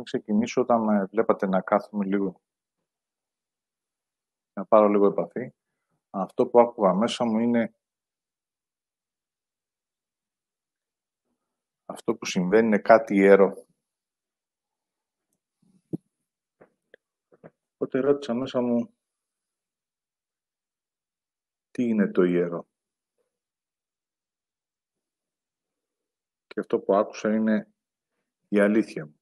[0.00, 2.40] Πριν ξεκινήσω, όταν με βλέπατε να κάθομαι λίγο,
[4.52, 5.52] να πάρω λίγο επαφή,
[6.10, 7.74] αυτό που άκουγα μέσα μου είναι
[11.84, 13.66] αυτό που συμβαίνει είναι κάτι ιερό.
[17.74, 18.94] Οπότε ρώτησα μέσα μου
[21.70, 22.66] τι είναι το ιερό;
[26.46, 27.72] Και αυτό που άκουσα είναι
[28.48, 29.19] η αλήθεια μου.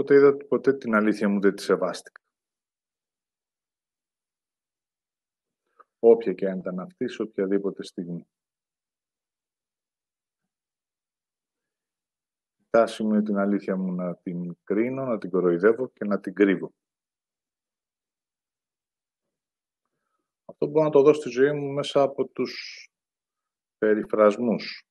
[0.00, 2.20] Οπότε είδα ότι ποτέ την αλήθεια μου δεν τη σεβάστηκα.
[5.98, 8.28] Όποια και αν ήταν αυτή, σε οποιαδήποτε στιγμή.
[12.56, 16.20] Η τάση μου είναι την αλήθεια μου να την κρίνω, να την κοροϊδεύω και να
[16.20, 16.72] την κρύβω.
[20.44, 22.86] Αυτό μπορώ να το δω στη ζωή μου μέσα από τους
[23.78, 24.84] περιφρασμούς.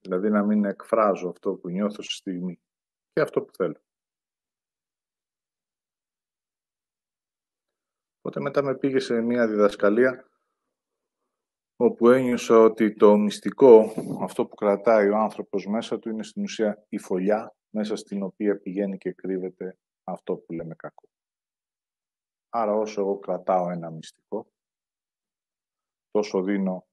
[0.00, 2.60] Δηλαδή να μην εκφράζω αυτό που νιώθω στη στιγμή
[3.16, 3.80] και αυτό που θέλω.
[8.18, 10.30] Οπότε μετά με πήγε σε μια διδασκαλία
[11.76, 16.84] όπου ένιωσα ότι το μυστικό, αυτό που κρατάει ο άνθρωπος μέσα του, είναι στην ουσία
[16.88, 21.08] η φωλιά μέσα στην οποία πηγαίνει και κρύβεται αυτό που λέμε κακό.
[22.48, 24.52] Άρα όσο εγώ κρατάω ένα μυστικό,
[26.10, 26.86] τόσο δίνω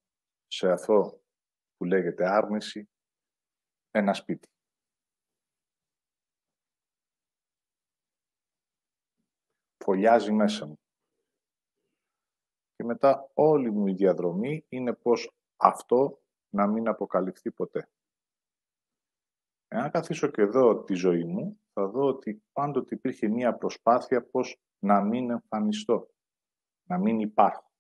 [0.48, 1.22] σε αυτό
[1.78, 2.90] που λέγεται άρνηση
[3.92, 4.53] ένα σπίτι.
[9.84, 10.80] Φωλιάζει μέσα μου.
[12.76, 17.90] Και μετά όλη μου η διαδρομή είναι πως αυτό να μην αποκαλυφθεί ποτέ.
[19.68, 24.62] Εάν καθίσω και δω τη ζωή μου, θα δω ότι πάντοτε υπήρχε μία προσπάθεια πως
[24.80, 26.10] να μην εμφανιστώ,
[26.84, 27.72] να μην υπάρχω.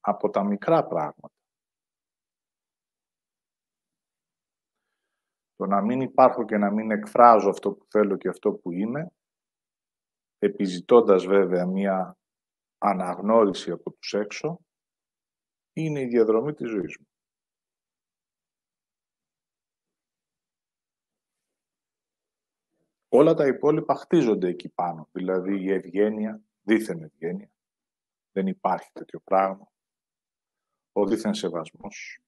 [0.00, 1.32] Από τα μικρά πράγματα.
[5.56, 9.12] Το να μην υπάρχω και να μην εκφράζω αυτό που θέλω και αυτό που είμαι,
[10.38, 12.18] επιζητώντας βέβαια μία
[12.78, 14.60] αναγνώριση από τους έξω,
[15.72, 17.06] είναι η διαδρομή της ζωής μου.
[23.08, 25.08] Όλα τα υπόλοιπα χτίζονται εκεί πάνω.
[25.12, 27.50] Δηλαδή η ευγένεια, δίθεν ευγένεια.
[28.32, 29.72] Δεν υπάρχει τέτοιο πράγμα.
[30.92, 32.20] Ο δίθεν σεβασμός.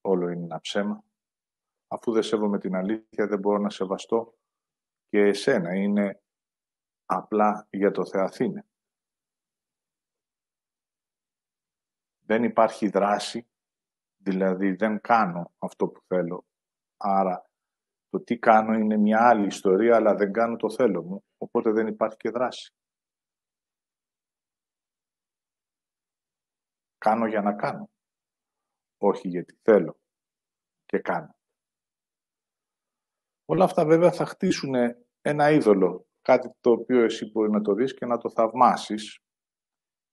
[0.00, 1.04] Όλο είναι ένα ψέμα.
[1.88, 4.38] Αφού δεν σέβομαι την αλήθεια δεν μπορώ να σεβαστώ
[5.08, 5.74] και εσένα.
[5.74, 6.22] Είναι
[7.14, 8.66] απλά για το Θεαθήνε.
[12.24, 13.46] Δεν υπάρχει δράση,
[14.16, 16.44] δηλαδή δεν κάνω αυτό που θέλω.
[16.96, 17.50] Άρα
[18.08, 21.86] το τι κάνω είναι μια άλλη ιστορία, αλλά δεν κάνω το θέλω μου, οπότε δεν
[21.86, 22.74] υπάρχει και δράση.
[26.98, 27.90] Κάνω για να κάνω,
[28.98, 30.00] όχι γιατί θέλω
[30.84, 31.36] και κάνω.
[33.44, 34.74] Όλα αυτά βέβαια θα χτίσουν
[35.20, 39.18] ένα είδωλο, κάτι το οποίο εσύ μπορεί να το δεις και να το θαυμάσεις,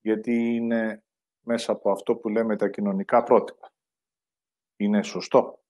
[0.02, 1.04] γιατί είναι
[1.46, 3.72] μέσα από αυτό που λέμε τα κοινωνικά πρότυπα.
[4.76, 5.64] Είναι σωστό.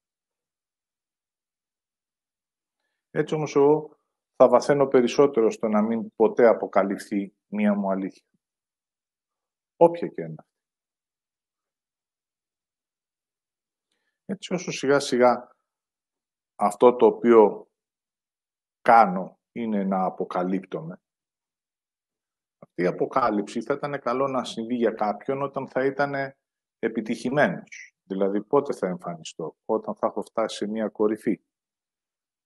[3.12, 3.98] Έτσι όμως εγώ
[4.36, 8.26] θα βαθαίνω περισσότερο στο να μην ποτέ αποκαλυφθεί μία μου αλήθεια.
[9.76, 10.44] Όποια και είναι.
[14.26, 15.56] Έτσι όσο σιγά σιγά
[16.56, 17.68] αυτό το οποίο
[18.82, 21.02] κάνω είναι να αποκαλύπτομαι.
[22.60, 26.36] Αυτή η αποκάλυψη θα ήταν καλό να συμβεί για κάποιον όταν θα ήταν
[26.80, 27.94] επιτυχημένος.
[28.04, 31.42] Δηλαδή πότε θα εμφανιστώ, όταν θα έχω φτάσει σε μία κορυφή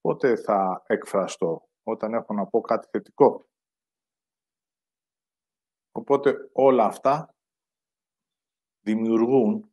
[0.03, 3.45] πότε θα εκφραστώ, όταν έχω να πω κάτι θετικό.
[5.91, 7.35] Οπότε όλα αυτά
[8.85, 9.71] δημιουργούν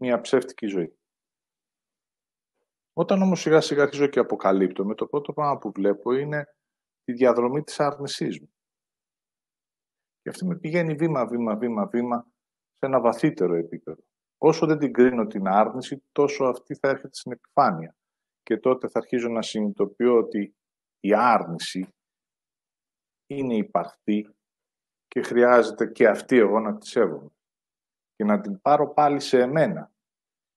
[0.00, 0.99] μια ψεύτικη ζωή.
[2.92, 6.54] Όταν όμως σιγά σιγά αρχίζω και αποκαλύπτω, με το πρώτο πράγμα που βλέπω είναι
[7.04, 8.52] τη διαδρομή της άρνησής μου.
[10.22, 12.26] Και αυτή με πηγαίνει βήμα, βήμα, βήμα, βήμα
[12.72, 14.02] σε ένα βαθύτερο επίπεδο.
[14.38, 17.96] Όσο δεν την κρίνω την άρνηση, τόσο αυτή θα έρχεται στην επιφάνεια
[18.42, 20.54] και τότε θα αρχίζω να συνειδητοποιώ ότι
[21.00, 21.88] η άρνηση
[23.26, 24.34] είναι υπαρκτή
[25.06, 27.30] και χρειάζεται και αυτή εγώ να τη σέβομαι
[28.14, 29.92] και να την πάρω πάλι σε εμένα.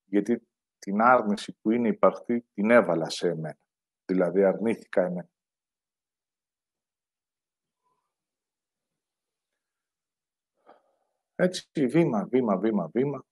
[0.06, 0.48] Γιατί
[0.84, 3.58] την άρνηση που είναι υπαρκτή την έβαλα σε εμένα.
[4.06, 5.30] Δηλαδή αρνήθηκα εμένα.
[11.36, 13.26] Έτσι βήμα, βήμα, βήμα, βήμα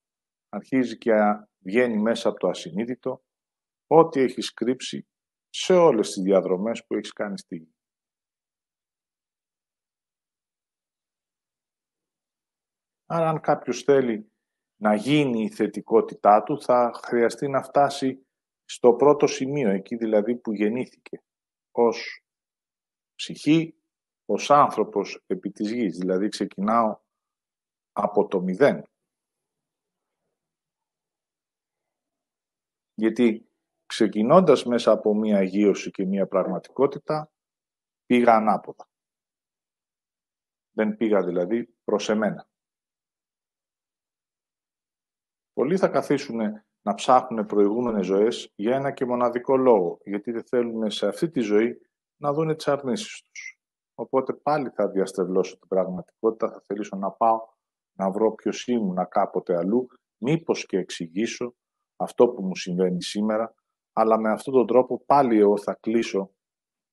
[0.49, 1.11] αρχίζει και
[1.59, 3.23] βγαίνει μέσα από το ασυνείδητο
[3.87, 5.07] ό,τι έχεις κρύψει
[5.49, 7.75] σε όλες τις διαδρομές που έχεις κάνει στη γη.
[13.05, 14.30] Άρα αν κάποιος θέλει
[14.81, 18.25] να γίνει η θετικότητά του, θα χρειαστεί να φτάσει
[18.65, 21.23] στο πρώτο σημείο, εκεί δηλαδή που γεννήθηκε,
[21.71, 22.23] ως
[23.15, 23.75] ψυχή,
[24.25, 25.97] ως άνθρωπος επί της γης.
[25.97, 26.99] Δηλαδή ξεκινάω
[27.91, 28.83] από το μηδέν.
[32.93, 33.49] Γιατί
[33.85, 37.31] ξεκινώντας μέσα από μία αγίωση και μία πραγματικότητα,
[38.05, 38.89] πήγα ανάποδα.
[40.71, 42.50] Δεν πήγα δηλαδή προς εμένα.
[45.53, 46.39] Πολλοί θα καθίσουν
[46.81, 51.39] να ψάχνουν προηγούμενες ζωές για ένα και μοναδικό λόγο, γιατί δεν θέλουν σε αυτή τη
[51.39, 51.77] ζωή
[52.21, 53.59] να δουν τις αρνήσεις τους.
[53.95, 57.39] Οπότε πάλι θα διαστρεβλώσω την πραγματικότητα, θα θελήσω να πάω
[57.97, 59.87] να βρω ποιος ήμουν κάποτε αλλού,
[60.17, 61.55] μήπως και εξηγήσω
[61.95, 63.55] αυτό που μου συμβαίνει σήμερα,
[63.93, 66.31] αλλά με αυτόν τον τρόπο πάλι εγώ θα κλείσω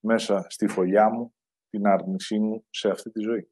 [0.00, 1.34] μέσα στη φωλιά μου
[1.68, 3.50] την άρνησή μου σε αυτή τη ζωή.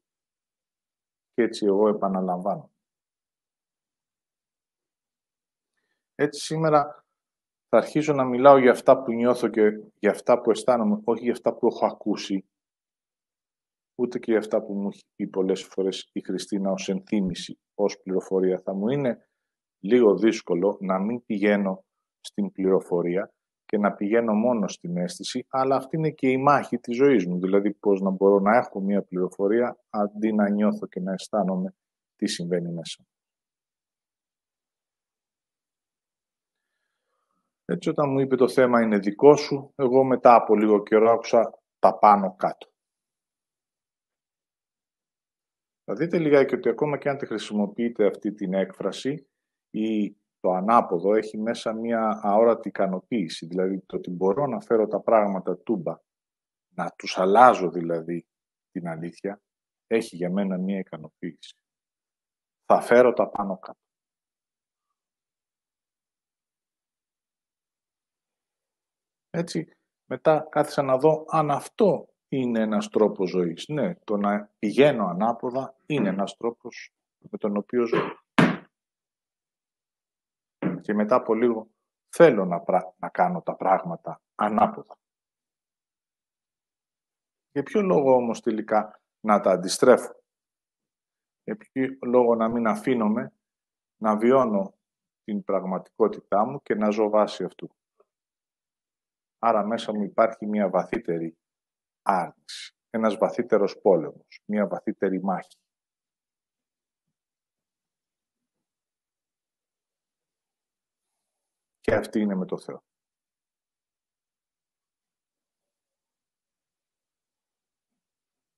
[1.33, 2.71] Και έτσι εγώ επαναλαμβάνω.
[6.19, 7.05] Έτσι σήμερα
[7.69, 9.61] θα αρχίσω να μιλάω για αυτά που νιώθω και
[9.99, 12.45] για αυτά που αισθάνομαι, όχι για αυτά που έχω ακούσει,
[13.95, 18.01] ούτε και για αυτά που μου έχει πει πολλές φορές η Χριστίνα ως ενθύμηση, ως
[18.01, 18.59] πληροφορία.
[18.59, 19.27] Θα μου είναι
[19.79, 21.85] λίγο δύσκολο να μην πηγαίνω
[22.19, 23.31] στην πληροφορία
[23.65, 27.39] και να πηγαίνω μόνο στην αίσθηση, αλλά αυτή είναι και η μάχη της ζωής μου,
[27.39, 31.73] δηλαδή πώς να μπορώ να έχω μία πληροφορία αντί να νιώθω και να αισθάνομαι
[32.15, 33.03] τι συμβαίνει μέσα.
[37.69, 41.59] Έτσι όταν μου είπε το θέμα είναι δικό σου, εγώ μετά από λίγο καιρό άκουσα
[41.79, 42.67] τα πάνω κάτω.
[45.83, 49.27] Θα δείτε λιγάκι ότι ακόμα και αν τη χρησιμοποιείτε αυτή την έκφραση
[49.69, 55.01] ή το ανάποδο έχει μέσα μια αόρατη ικανοποίηση, δηλαδή το ότι μπορώ να φέρω τα
[55.01, 55.99] πράγματα τούμπα,
[56.75, 58.27] να τους αλλάζω δηλαδή
[58.71, 59.41] την αλήθεια,
[59.87, 61.55] έχει για μένα μια ικανοποίηση.
[62.65, 63.86] Θα φέρω τα πάνω κάτω.
[69.37, 69.67] Έτσι,
[70.05, 73.67] μετά κάθισα να δω αν αυτό είναι ένας τρόπος ζωής.
[73.67, 77.99] Ναι, το να πηγαίνω ανάποδα είναι ένας τρόπος με τον οποίο ζω.
[80.81, 81.69] Και μετά από λίγο
[82.09, 82.63] θέλω να,
[82.97, 84.97] να κάνω τα πράγματα ανάποδα.
[87.51, 90.23] Για ποιο λόγο όμως τελικά να τα αντιστρέφω;
[91.43, 93.33] Για ποιο λόγο να μην αφήνομαι
[93.97, 94.73] να βιώνω
[95.23, 97.69] την πραγματικότητά μου και να ζω βάση αυτού;
[99.39, 101.37] Άρα μέσα μου υπάρχει μια βαθύτερη
[102.01, 105.57] άρνηση, ένας βαθύτερος πόλεμος, μια βαθύτερη μάχη.
[111.79, 112.83] Και αυτή είναι με το Θεό.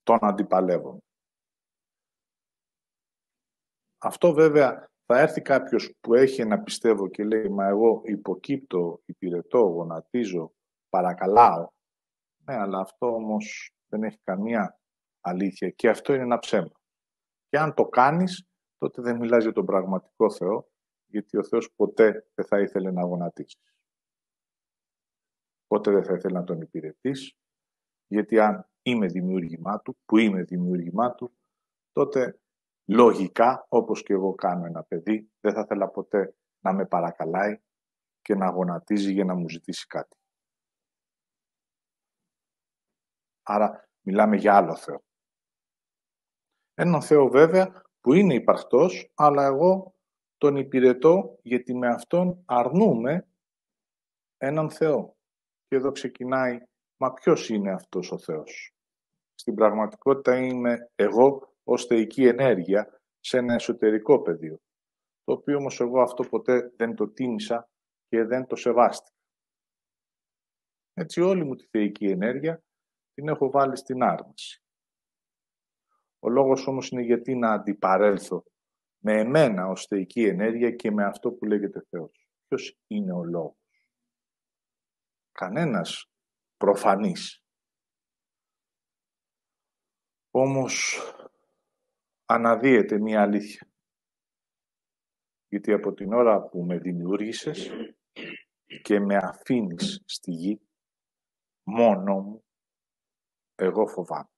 [0.03, 1.03] Τον αντιπαλεύω.
[3.97, 9.59] Αυτό βέβαια θα έρθει κάποιος που έχει ένα πιστεύω και λέει «Μα εγώ υποκύπτω, υπηρετώ,
[9.59, 10.53] γονατίζω,
[10.89, 11.69] παρακαλάω».
[12.45, 14.79] Ναι, αλλά αυτό όμως δεν έχει καμία
[15.21, 16.71] αλήθεια και αυτό είναι ένα ψέμα.
[17.49, 18.47] Και αν το κάνεις,
[18.77, 20.69] τότε δεν μιλάς για τον πραγματικό Θεό,
[21.05, 23.73] γιατί ο Θεός ποτέ δεν θα ήθελε να γονατίσεις.
[25.67, 27.37] Ποτέ δεν θα ήθελε να τον υπηρετήσει,
[28.07, 31.37] γιατί αν είμαι δημιούργημά του, που είμαι δημιούργημά του,
[31.91, 32.39] τότε
[32.85, 37.59] λογικά, όπως και εγώ κάνω ένα παιδί, δεν θα ήθελα ποτέ να με παρακαλάει
[38.21, 40.17] και να γονατίζει για να μου ζητήσει κάτι.
[43.51, 45.03] Άρα μιλάμε για άλλο Θεό.
[46.73, 49.95] Έναν Θεό βέβαια που είναι υπαρκτός, αλλά εγώ
[50.37, 53.27] τον υπηρετώ γιατί με Αυτόν αρνούμε
[54.37, 55.17] έναν Θεό.
[55.67, 56.59] Και εδώ ξεκινάει,
[56.97, 58.73] μα ποιος είναι αυτός ο Θεός;
[59.33, 64.59] Στην πραγματικότητα είμαι εγώ ως θεϊκή ενέργεια σε ένα εσωτερικό πεδίο,
[65.23, 67.69] το οποίο όμως εγώ αυτό ποτέ δεν το τίμησα
[68.07, 69.17] και δεν το σεβάστηκα.
[70.93, 72.63] Έτσι όλη μου τη θεϊκή ενέργεια
[73.19, 74.63] την έχω βάλει στην άρνηση.
[76.19, 78.43] Ο λόγος όμως είναι γιατί να αντιπαρέλθω
[78.97, 82.29] με εμένα ως θεϊκή ενέργεια και με αυτό που λέγεται Θεός.
[82.47, 83.57] Ποιος είναι ο λόγος;
[85.31, 86.11] Κανένας
[86.57, 87.43] προφανής.
[90.31, 90.99] Όμως
[92.25, 93.71] αναδύεται μία αλήθεια.
[95.47, 97.71] Γιατί από την ώρα που με δημιούργησες
[98.81, 100.61] και με αφήνεις στη γη,
[101.63, 102.43] μόνο μου,
[103.59, 104.29] εγώ φοβάμαι.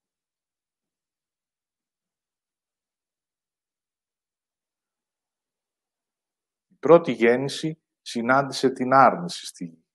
[6.68, 9.86] Η πρώτη γέννηση συνάντησε την άρνηση στη γη.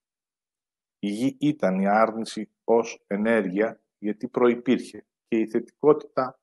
[0.99, 6.41] Η γη ήταν η άρνηση ως ενέργεια γιατί προϋπήρχε και η θετικότητα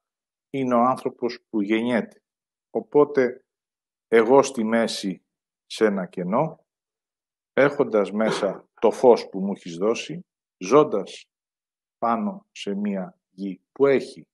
[0.50, 2.22] είναι ο άνθρωπος που γεννιέται.
[2.70, 3.46] Οπότε
[4.08, 5.26] εγώ στη μέση
[5.66, 6.66] σε ένα κενό,
[7.54, 10.26] έχοντας μέσα το φως που μου έχεις δώσει,
[10.58, 11.28] ζώντας
[12.04, 14.28] πάνω σε μία γη που έχει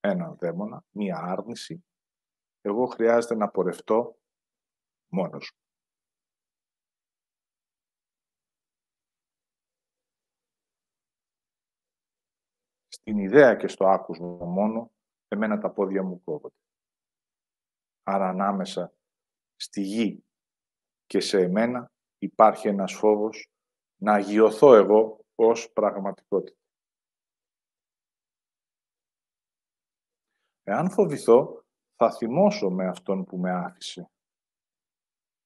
[0.00, 1.84] έναν δαίμονα, μία άρνηση,
[2.60, 4.18] εγώ χρειάζεται να πορευτώ
[5.08, 5.60] μόνος μου.
[12.88, 14.90] Στην ιδέα και στο άκουσμα μόνο,
[15.28, 16.54] εμένα τα πόδια μου κόβονται.
[18.02, 18.92] Άρα ανάμεσα
[19.56, 20.24] στη γη
[21.06, 23.50] και σε εμένα υπάρχει ένας φόβος
[23.96, 26.62] να αγιωθώ εγώ ως πραγματικότητα.
[30.64, 31.64] Εάν φοβηθώ,
[31.96, 34.10] θα θυμώσω με αυτόν που με άφησε.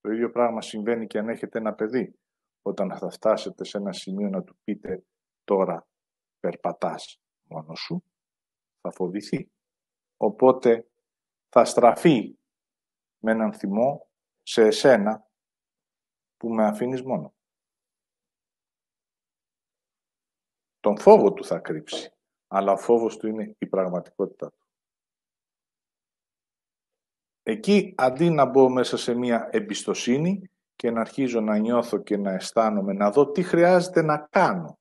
[0.00, 2.18] Το ίδιο πράγμα συμβαίνει και αν έχετε ένα παιδί.
[2.62, 5.04] Όταν θα φτάσετε σε ένα σημείο να του πείτε
[5.44, 5.86] τώρα
[6.40, 8.04] περπατάς μόνος σου,
[8.80, 9.50] θα φοβηθεί.
[10.16, 10.88] Οπότε
[11.48, 12.38] θα στραφεί
[13.18, 14.08] με έναν θυμό
[14.42, 15.26] σε εσένα
[16.36, 17.34] που με αφήνεις μόνο.
[20.80, 22.12] Τον φόβο του θα κρύψει,
[22.46, 24.57] αλλά ο φόβος του είναι η πραγματικότητα του.
[27.48, 32.32] Εκεί, αντί να μπω μέσα σε μία εμπιστοσύνη και να αρχίζω να νιώθω και να
[32.32, 34.78] αισθάνομαι, να δω τι χρειάζεται να κάνω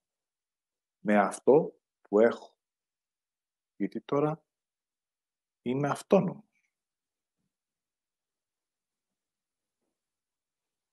[0.99, 2.57] με αυτό που έχω.
[3.75, 4.43] Γιατί τώρα
[5.61, 6.71] είμαι αυτόνομος.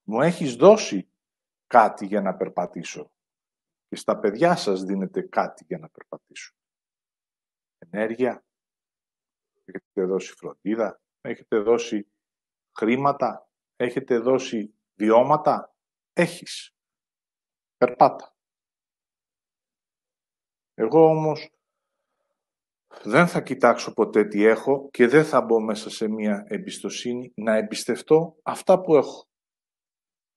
[0.02, 1.10] Μου έχεις δώσει
[1.66, 3.10] κάτι για να περπατήσω.
[3.88, 6.54] Και στα παιδιά σας δίνετε κάτι για να περπατήσω.
[7.78, 8.44] Ενέργεια.
[9.64, 10.98] Έχετε δώσει φροντίδα.
[11.26, 12.12] Έχετε δώσει
[12.78, 13.48] χρήματα.
[13.76, 15.74] Έχετε δώσει βιώματα.
[16.12, 16.74] Έχεις.
[17.76, 18.36] Περπάτα.
[20.74, 21.50] Εγώ όμως
[23.02, 27.56] δεν θα κοιτάξω ποτέ τι έχω και δεν θα μπω μέσα σε μια εμπιστοσύνη να
[27.56, 29.28] εμπιστευτώ αυτά που έχω.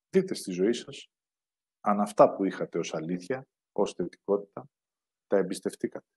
[0.10, 1.10] Δείτε στη ζωή σας
[1.82, 4.70] αν αυτά που είχατε ως αλήθεια, ως θετικότητα,
[5.28, 6.08] τα εμπιστευτήκατε.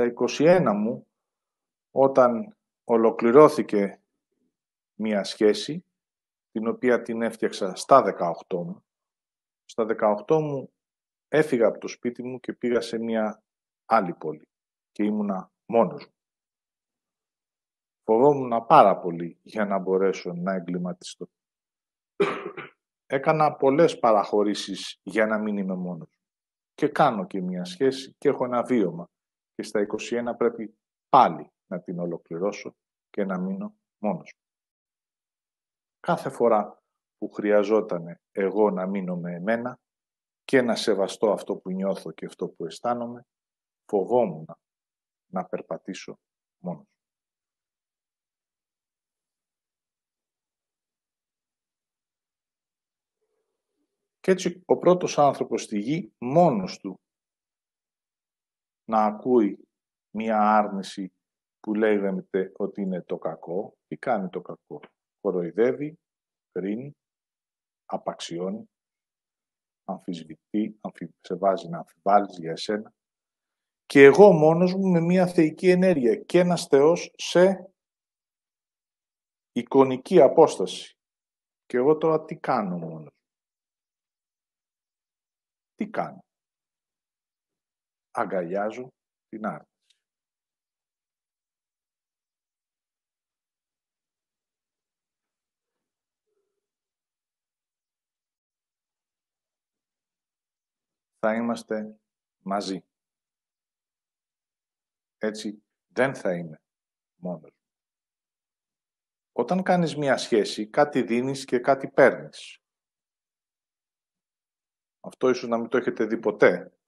[0.00, 1.06] Στα 21 μου,
[1.90, 4.02] όταν ολοκληρώθηκε
[4.94, 5.84] μία σχέση,
[6.50, 8.02] την οποία την έφτιαξα στα
[8.48, 8.84] 18 μου,
[9.64, 9.86] στα
[10.26, 10.72] 18 μου
[11.28, 13.42] έφυγα από το σπίτι μου και πήγα σε μία
[13.86, 14.48] άλλη πόλη
[14.92, 16.14] και ήμουνα μόνος μου.
[18.04, 21.28] Φοβόμουν πάρα πολύ για να μπορέσω να εγκληματιστώ.
[23.06, 26.08] Έκανα πολλές παραχωρήσεις για να μην είμαι μόνος.
[26.74, 29.10] Και κάνω και μια σχέση και έχω ένα βίωμα.
[29.60, 32.76] Και στα 21 πρέπει πάλι να την ολοκληρώσω
[33.10, 34.42] και να μείνω μόνος μου.
[36.00, 36.82] Κάθε φορά
[37.18, 39.80] που χρειαζόταν εγώ να μείνω με εμένα
[40.44, 43.26] και να σεβαστώ αυτό που νιώθω και αυτό που αισθάνομαι,
[43.84, 44.46] φοβόμουν
[45.26, 46.18] να περπατήσω
[46.58, 46.88] μόνος.
[54.20, 57.00] Και έτσι ο πρώτος άνθρωπος στη γη μόνος του
[58.90, 59.68] να ακούει
[60.10, 61.12] μία άρνηση
[61.60, 63.76] που λέγεται ότι είναι το κακό.
[63.86, 64.80] Τι κάνει το κακό;
[65.20, 65.98] Κοροϊδεύει,
[66.52, 66.96] κρίνει,
[67.84, 68.70] απαξιώνει,
[69.84, 70.80] αμφισβητεί,
[71.20, 72.92] σε βάζει να αμφιβάλλεις για εσένα
[73.90, 77.70] και εγώ μόνος μου με μια θεϊκή ενέργεια και ένας Θεός σε
[79.52, 80.96] εικονική απόσταση.
[81.66, 83.12] Και εγώ τώρα τι κάνω μόνος
[85.74, 86.24] Τι κάνω;
[88.10, 88.92] Αγκαλιάζω
[89.28, 89.68] την άρνηση.
[101.18, 102.00] Θα είμαστε
[102.38, 102.84] μαζί.
[105.18, 106.62] Έτσι δεν θα είμαι
[107.14, 107.52] μόνος.
[109.32, 112.58] Όταν κάνεις μία σχέση, κάτι δίνεις και κάτι παίρνεις.
[115.00, 116.79] Αυτό ίσως να μην το έχετε δει ποτέ,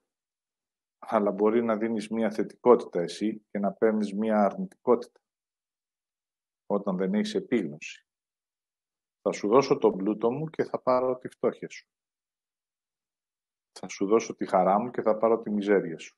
[1.06, 5.20] αλλά μπορεί να δίνεις μία θετικότητα εσύ και να παίρνεις μία αρνητικότητα,
[6.66, 8.06] όταν δεν έχεις επίγνωση.
[9.22, 11.86] Θα σου δώσω τον πλούτο μου και θα πάρω τη φτώχεια σου.
[13.78, 16.16] Θα σου δώσω τη χαρά μου και θα πάρω τη μιζέρια σου.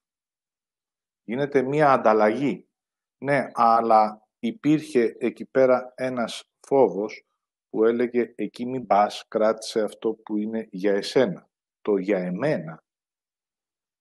[1.25, 2.69] Γίνεται μία ανταλλαγή.
[3.25, 7.27] Ναι, αλλά υπήρχε εκεί πέρα ένας φόβος
[7.69, 11.49] που έλεγε εκεί μην πας, κράτησε αυτό που είναι για εσένα.
[11.81, 12.84] Το για εμένα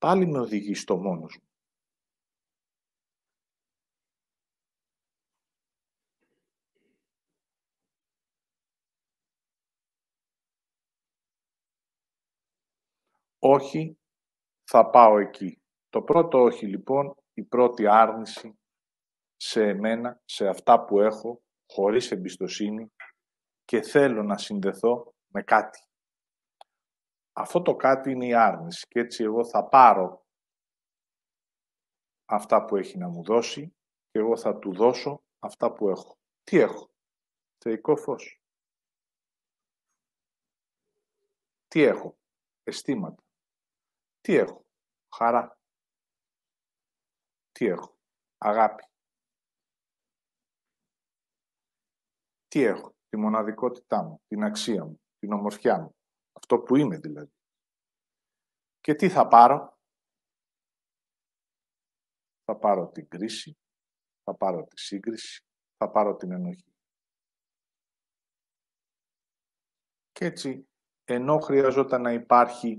[0.04, 1.48] πάλι με οδηγεί στο μόνος μου.
[13.40, 13.98] όχι,
[14.64, 15.62] θα πάω εκεί.
[15.90, 18.60] Το πρώτο όχι λοιπόν, η πρώτη άρνηση
[19.36, 22.92] σε εμένα, σε αυτά που έχω, χωρίς εμπιστοσύνη
[23.66, 25.93] και θέλω να συνδεθώ με κάτι.
[27.34, 30.26] Αυτό το κάτι είναι η άρνηση και έτσι εγώ θα πάρω
[32.26, 33.76] αυτά που έχει να μου δώσει
[34.10, 36.18] και εγώ θα του δώσω αυτά που έχω.
[36.44, 36.90] Τι έχω;
[37.58, 38.42] Θεϊκό φως.
[41.68, 42.18] Τι έχω;
[42.64, 43.24] Αισθήματα.
[44.22, 44.66] Τι έχω;
[45.16, 45.58] Χαρά.
[47.52, 47.98] Τι έχω;
[48.38, 48.84] Αγάπη.
[52.48, 54.22] Τι έχω; Τη μοναδικότητά μου.
[54.28, 55.02] Την αξία μου.
[55.20, 55.96] Την ομορφιά μου.
[56.54, 57.34] Αυτό που είμαι δηλαδή.
[58.80, 59.78] Και τι θα πάρω;
[62.46, 63.58] Θα πάρω την κρίση.
[64.24, 65.46] Θα πάρω τη σύγκριση.
[65.78, 66.74] Θα πάρω την ενοχή.
[70.12, 70.70] Και έτσι,
[71.04, 72.78] ενώ χρειαζόταν να υπάρχει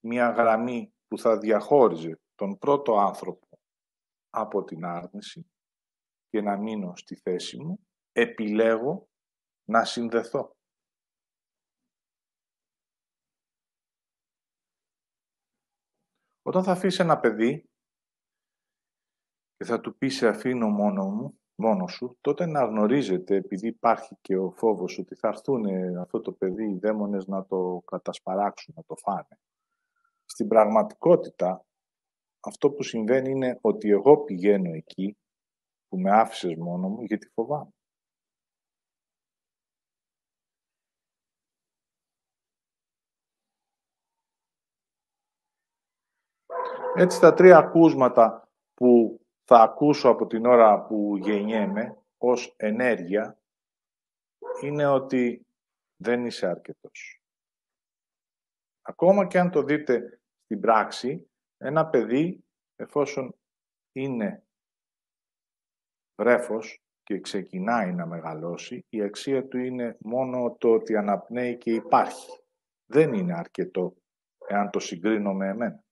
[0.00, 3.48] μια γραμμή που θα διαχώριζε τον πρώτο άνθρωπο
[4.30, 5.50] από την άρνηση
[6.28, 9.08] και να μείνω στη θέση μου, επιλέγω
[9.64, 10.57] να συνδεθώ.
[16.48, 17.70] Όταν θα αφήσει ένα παιδί
[19.56, 24.16] και θα του πει σε αφήνω μόνο μου, μόνο σου, τότε να γνωρίζετε, επειδή υπάρχει
[24.20, 25.66] και ο φόβος ότι θα έρθουν
[25.98, 29.40] αυτό το παιδί οι δαίμονες να το κατασπαράξουν, να το φάνε.
[30.24, 31.66] Στην πραγματικότητα,
[32.40, 35.16] αυτό που συμβαίνει είναι ότι εγώ πηγαίνω εκεί
[35.88, 37.72] που με άφησες μόνο μου γιατί φοβάμαι.
[46.96, 53.38] Έτσι τα τρία ακούσματα που θα ακούσω από την ώρα που γεννιέμαι ως ενέργεια
[54.62, 55.46] είναι ότι
[55.96, 57.22] δεν είσαι αρκετός.
[58.82, 62.44] Ακόμα και αν το δείτε στην πράξη, ένα παιδί
[62.76, 63.34] εφόσον
[63.92, 64.42] είναι
[66.20, 72.42] βρέφος και ξεκινάει να μεγαλώσει, η αξία του είναι μόνο το ότι αναπνέει και υπάρχει.
[72.86, 73.96] Δεν είναι αρκετό
[74.48, 75.82] εάν το συγκρίνω με εμένα.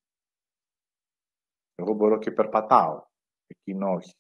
[1.79, 3.07] Εγώ μπορώ και περπατάω,
[3.47, 4.15] εκείνο όχι.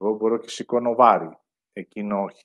[0.00, 1.38] Εγώ μπορώ και σηκώνω βάρη,
[1.72, 2.44] εκείνο όχι.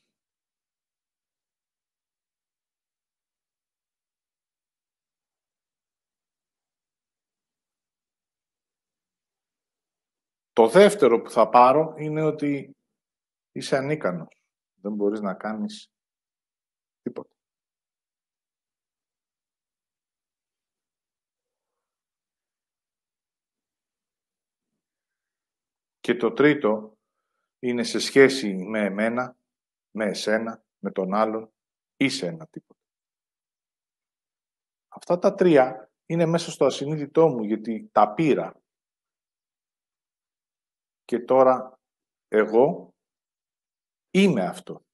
[10.54, 12.76] Το δεύτερο που θα πάρω είναι ότι
[13.52, 14.42] είσαι ανίκανος.
[14.82, 15.88] Δεν μπορείς να κάνεις
[17.02, 17.36] τίποτα.
[26.02, 26.98] Και το τρίτο
[27.60, 29.38] είναι σε σχέση με εμένα,
[29.92, 31.54] με εσένα, με τον άλλον
[31.98, 32.80] ή σε ένα τίποτα.
[34.88, 38.62] Αυτά τα τρία είναι μέσα στο ασυνείδητό μου γιατί τα πήρα.
[41.06, 41.80] Και τώρα
[42.28, 42.94] εγώ
[44.12, 44.86] είμαι αυτό.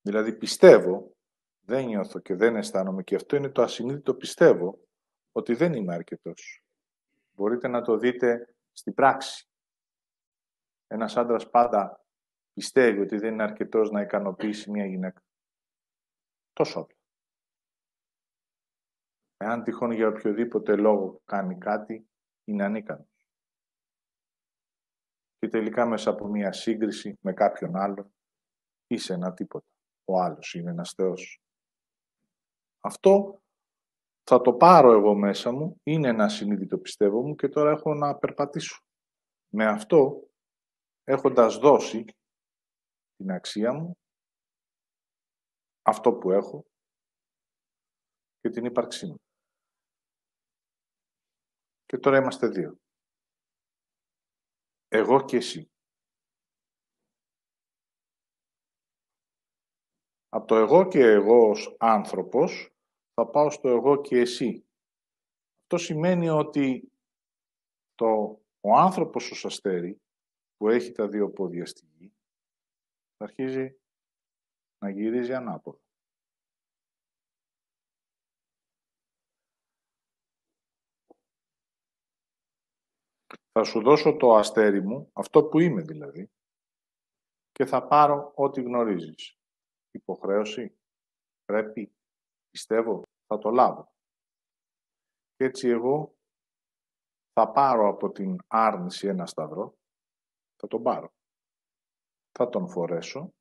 [0.00, 1.16] Δηλαδή πιστεύω,
[1.60, 4.78] δεν νιώθω και δεν αισθάνομαι και αυτό είναι το ασυνείδητο πιστεύω
[5.32, 6.63] ότι δεν είμαι αρκετός.
[7.34, 9.48] Μπορείτε να το δείτε στην πράξη.
[10.86, 12.04] Ένας άντρας πάντα
[12.52, 15.22] πιστεύει ότι δεν είναι αρκετός να ικανοποιήσει μια γυναίκα.
[16.52, 16.98] Τόσο απλά.
[19.36, 22.08] Εάν τυχόν για οποιοδήποτε λόγο κάνει κάτι,
[22.44, 23.28] είναι ανίκανος.
[25.38, 28.14] Και τελικά μέσα από μια σύγκριση με κάποιον άλλον,
[28.86, 29.66] είσαι ένα τίποτα.
[30.04, 31.42] Ο άλλος είναι ένας Θεός.
[32.80, 33.42] Αυτό
[34.26, 38.16] θα το πάρω εγώ μέσα μου, είναι ένα συνείδητο πιστεύω μου και τώρα έχω να
[38.16, 38.82] περπατήσω.
[39.48, 40.30] Με αυτό,
[41.04, 42.04] έχοντας δώσει
[43.16, 43.98] την αξία μου,
[45.82, 46.66] αυτό που έχω
[48.40, 49.20] και την ύπαρξή μου.
[51.84, 52.78] Και τώρα είμαστε δύο.
[54.88, 55.68] Εγώ και εσύ.
[60.28, 62.73] Από το εγώ και εγώ ως άνθρωπος
[63.14, 64.66] θα πάω στο εγώ και εσύ.
[65.62, 66.92] Αυτό σημαίνει ότι
[67.94, 70.00] το, ο άνθρωπος ως αστέρι
[70.56, 72.12] που έχει τα δύο πόδια στη γη
[73.16, 73.78] θα αρχίζει
[74.78, 75.78] να γυρίζει ανάποδα.
[83.52, 86.30] Θα σου δώσω το αστέρι μου, αυτό που είμαι δηλαδή,
[87.52, 89.38] και θα πάρω ό,τι γνωρίζεις.
[89.90, 90.78] Υποχρέωση,
[91.44, 91.92] πρέπει,
[92.50, 93.92] πιστεύω, θα το λάβω.
[95.36, 96.16] Και έτσι εγώ
[97.32, 99.78] θα πάρω από την άρνηση ένα σταυρό,
[100.56, 101.12] θα τον πάρω.
[102.38, 103.34] Θα τον φορέσω,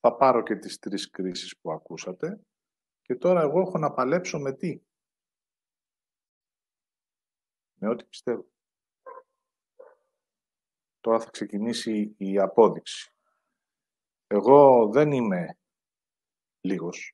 [0.00, 2.40] θα πάρω και τις τρεις κρίσεις που ακούσατε
[3.02, 4.80] Και τώρα εγώ έχω να παλέψω με τι;
[7.74, 8.46] Με ό,τι πιστεύω.
[11.00, 13.12] Τώρα θα ξεκινήσει η απόδειξη.
[14.26, 15.58] Εγώ δεν είμαι
[16.60, 17.13] λίγος.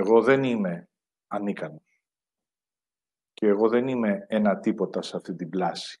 [0.00, 0.88] Εγώ δεν είμαι
[1.26, 2.02] ανίκανος.
[3.32, 6.00] Και εγώ δεν είμαι ένα τίποτα σε αυτή την πλάση.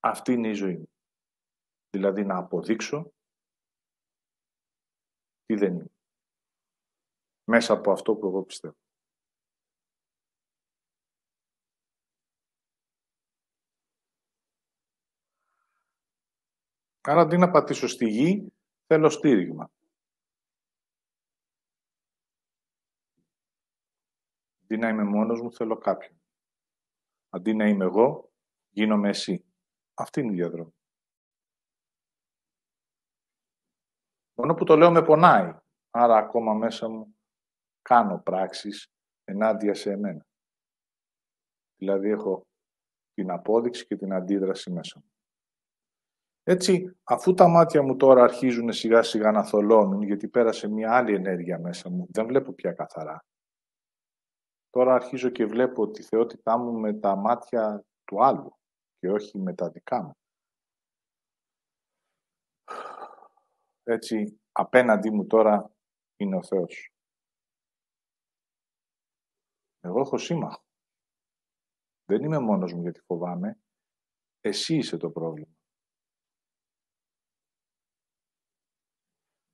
[0.00, 0.90] Αυτή είναι η ζωή μου.
[1.90, 3.12] Δηλαδή να αποδείξω
[5.44, 5.92] τι δεν είναι.
[7.44, 8.76] Μέσα από αυτό που εγώ πιστεύω.
[17.08, 18.52] Άρα αντί να πατήσω στη γη,
[18.86, 19.70] θέλω στήριγμα.
[24.62, 26.20] Αντί να είμαι μόνος μου, θέλω κάποιον.
[27.28, 28.32] Αντί να είμαι εγώ,
[28.70, 29.44] γίνομαι εσύ.
[29.94, 30.74] Αυτή είναι η διαδρομή.
[34.34, 35.56] Μόνο που το λέω με πονάει.
[35.90, 37.18] Άρα ακόμα μέσα μου
[37.82, 38.86] κάνω πράξεις
[39.24, 40.26] ενάντια σε εμένα.
[41.76, 42.46] Δηλαδή έχω
[43.14, 45.17] την απόδειξη και την αντίδραση μέσα μου.
[46.50, 51.14] Έτσι, αφού τα μάτια μου τώρα αρχίζουν σιγά σιγά να θολώνουν, γιατί πέρασε μια άλλη
[51.14, 53.24] ενέργεια μέσα μου, δεν βλέπω πια καθαρά.
[54.70, 58.56] Τώρα αρχίζω και βλέπω τη θεότητά μου με τα μάτια του άλλου
[58.98, 60.12] και όχι με τα δικά μου.
[63.82, 65.72] Έτσι, απέναντί μου τώρα
[66.16, 66.92] είναι ο Θεός.
[69.80, 70.62] Εγώ έχω σύμμαχο.
[72.04, 73.58] Δεν είμαι μόνος μου γιατί φοβάμαι.
[74.40, 75.57] Εσύ είσαι το πρόβλημα.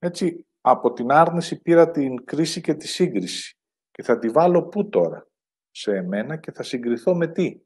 [0.04, 3.58] Έτσι, από την άρνηση πήρα την κρίση και τη σύγκριση.
[3.90, 5.28] Και θα τη βάλω πού τώρα;
[5.70, 7.60] Σε εμένα και θα συγκριθώ με τι;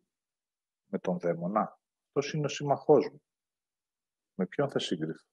[0.87, 1.79] Με τον δαίμονα.
[2.07, 3.23] Αυτός είναι ο σύμμαχός μου.
[4.35, 5.27] Με ποιον θα συγκριθώ;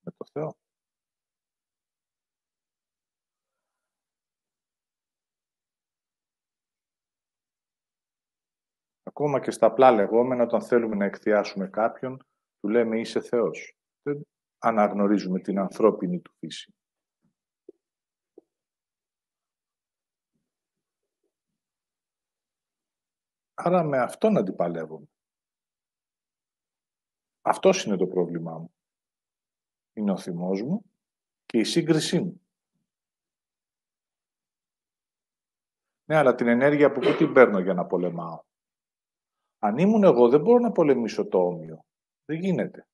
[0.00, 0.56] Με τον Θεό.
[9.02, 12.26] Ακόμα και στα απλά λεγόμενα, όταν θέλουμε να εκθιάσουμε κάποιον,
[12.60, 13.74] του λέμε είσαι Θεός
[14.60, 16.74] αναγνωρίζουμε την ανθρώπινη του φύση.
[23.54, 25.06] Άρα με αυτόν αντιπαλεύομαι.
[27.40, 28.74] Αυτός είναι το πρόβλημά μου.
[29.92, 30.84] Είναι ο θυμός μου
[31.46, 32.40] και η σύγκρισή μου.
[36.04, 38.42] Ναι, αλλά την ενέργεια από πού την παίρνω για να πολεμάω;
[39.58, 41.84] Αν ήμουν εγώ δεν μπορώ να πολεμήσω το όμοιο.
[42.24, 42.88] Δεν γίνεται.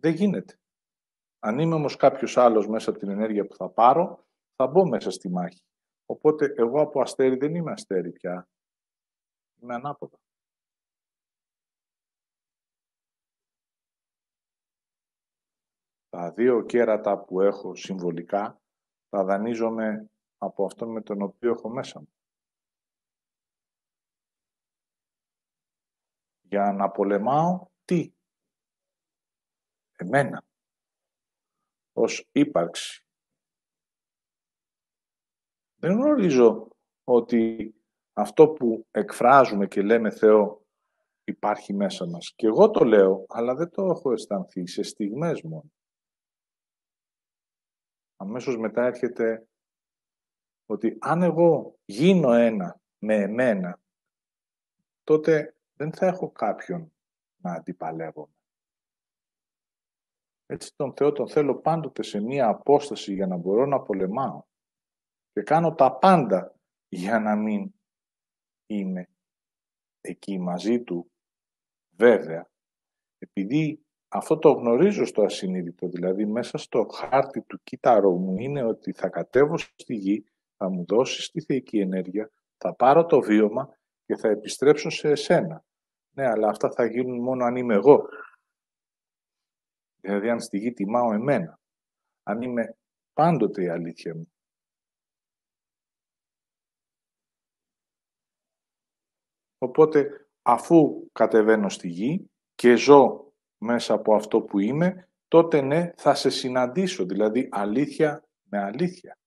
[0.00, 0.58] Δεν γίνεται.
[1.38, 5.10] Αν είμαι όμως κάποιος άλλος μέσα από την ενέργεια που θα πάρω, θα μπω μέσα
[5.10, 5.62] στη μάχη.
[6.06, 8.48] Οπότε εγώ από αστέρι δεν είμαι αστέρι πια.
[9.60, 10.18] Είμαι ανάποδα.
[16.08, 18.60] Τα δύο κέρατα που έχω συμβολικά,
[19.08, 22.12] τα δανείζομαι από αυτόν με τον οποίο έχω μέσα μου.
[26.40, 28.12] Για να πολεμάω τι,
[30.00, 30.44] εμένα,
[31.92, 33.04] ως ύπαρξη.
[35.76, 36.68] Δεν γνωρίζω
[37.04, 37.74] ότι
[38.12, 40.66] αυτό που εκφράζουμε και λέμε Θεό
[41.24, 42.32] υπάρχει μέσα μας.
[42.36, 45.72] Και εγώ το λέω, αλλά δεν το έχω αισθανθεί σε στιγμές μόνο.
[48.16, 49.48] Αμέσως μετά έρχεται
[50.66, 53.80] ότι αν εγώ γίνω ένα με εμένα,
[55.04, 56.92] τότε δεν θα έχω κάποιον
[57.36, 58.34] να αντιπαλεύομαι.
[60.52, 64.42] Έτσι τον Θεό τον θέλω πάντοτε σε μία απόσταση για να μπορώ να πολεμάω.
[65.32, 66.54] Και κάνω τα πάντα
[66.88, 67.72] για να μην
[68.66, 69.08] είμαι
[70.00, 71.10] εκεί μαζί του.
[71.96, 72.50] Βέβαια,
[73.18, 78.92] επειδή αυτό το γνωρίζω στο ασυνείδητο, δηλαδή μέσα στο χάρτη του κύτταρου μου είναι ότι
[78.92, 80.24] θα κατέβω στη γη,
[80.56, 85.64] θα μου δώσει τη θεϊκή ενέργεια, θα πάρω το βίωμα και θα επιστρέψω σε εσένα.
[86.10, 88.08] Ναι, αλλά αυτά θα γίνουν μόνο αν είμαι εγώ.
[90.00, 91.60] Δηλαδή αν στη γη τιμάω εμένα.
[92.22, 92.76] Αν είμαι
[93.12, 94.32] πάντοτε η αλήθεια μου.
[99.58, 106.14] Οπότε αφού κατεβαίνω στη γη και ζω μέσα από αυτό που είμαι, τότε ναι, θα
[106.14, 109.18] σε συναντήσω, δηλαδή αλήθεια με αλήθεια.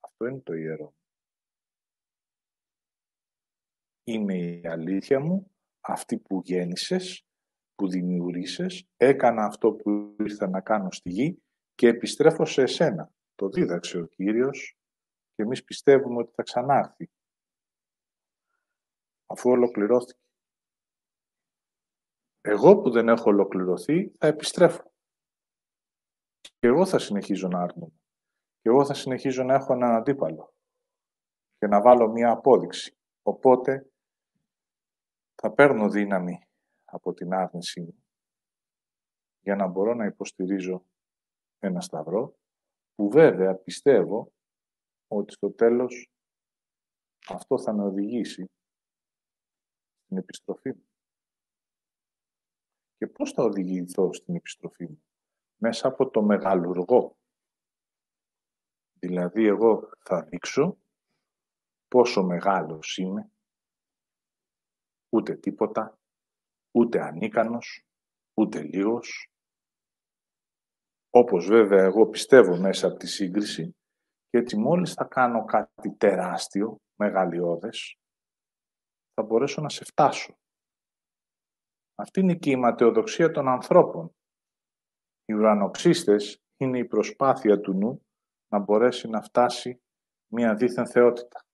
[0.00, 0.94] Αυτό είναι το ιερό.
[4.04, 7.26] Είμαι η αλήθεια μου, αυτή που γέννησες
[7.74, 11.42] που δημιουργήσες, έκανα αυτό που ήρθα να κάνω στη γη
[11.74, 13.12] και επιστρέφω σε εσένα.
[13.34, 14.76] Το δίδαξε ο Κύριος
[15.34, 17.10] και εμείς πιστεύουμε ότι θα ξανάρθει.
[19.26, 20.20] Αφού ολοκληρώθηκε.
[22.40, 24.92] Εγώ που δεν έχω ολοκληρωθεί θα επιστρέφω.
[26.40, 27.92] Και εγώ θα συνεχίζω να άρνομαι.
[28.60, 30.54] Και εγώ θα συνεχίζω να έχω έναν αντίπαλο.
[31.58, 32.96] Και να βάλω μία απόδειξη.
[33.22, 33.90] Οπότε
[35.34, 36.46] θα παίρνω δύναμη
[36.92, 38.04] από την άρνησή μου
[39.40, 40.86] για να μπορώ να υποστηρίζω
[41.58, 42.38] ένα σταυρό
[42.94, 44.32] που βέβαια πιστεύω
[45.06, 46.10] ότι στο τέλος
[47.28, 48.50] αυτό θα με οδηγήσει
[50.04, 50.86] στην επιστροφή μου.
[52.96, 55.02] Και πώς θα οδηγηθώ στην επιστροφή μου;
[55.56, 57.16] Μέσα από το μεγαλουργό.
[58.98, 60.78] Δηλαδή εγώ θα δείξω
[61.88, 63.30] πόσο μεγάλος είμαι,
[65.08, 66.01] ούτε τίποτα,
[66.74, 67.86] ούτε ανίκανος,
[68.34, 69.26] ούτε λίγος.
[71.10, 73.76] Όπως βέβαια εγώ πιστεύω μέσα από τη σύγκριση
[74.28, 77.96] και έτσι μόλις θα κάνω κάτι τεράστιο, μεγαλειώδες,
[79.14, 80.36] θα μπορέσω να σε φτάσω.
[81.94, 84.16] Αυτή είναι και η ματαιοδοξία των ανθρώπων.
[85.24, 88.06] Οι ουρανοξύστες είναι η προσπάθεια του νου
[88.48, 89.82] να μπορέσει να φτάσει
[90.32, 91.44] μια δίθεν θεότητα.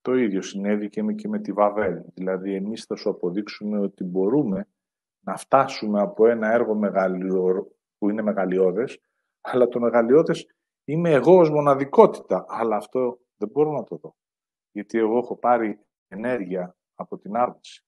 [0.00, 2.02] Το ίδιο συνέβη και με, και με τη Βαβέλ.
[2.14, 4.68] Δηλαδή, εμείς θα σου αποδείξουμε ότι μπορούμε
[5.20, 6.78] να φτάσουμε από ένα έργο
[7.98, 9.00] που είναι μεγαλειώδες,
[9.40, 10.46] αλλά το μεγαλειώδες
[10.84, 12.44] είμαι εγώ ως μοναδικότητα.
[12.48, 14.14] Αλλά αυτό δεν μπορώ να το δω.
[14.70, 17.84] Γιατί εγώ έχω πάρει ενέργεια από την άρνηση.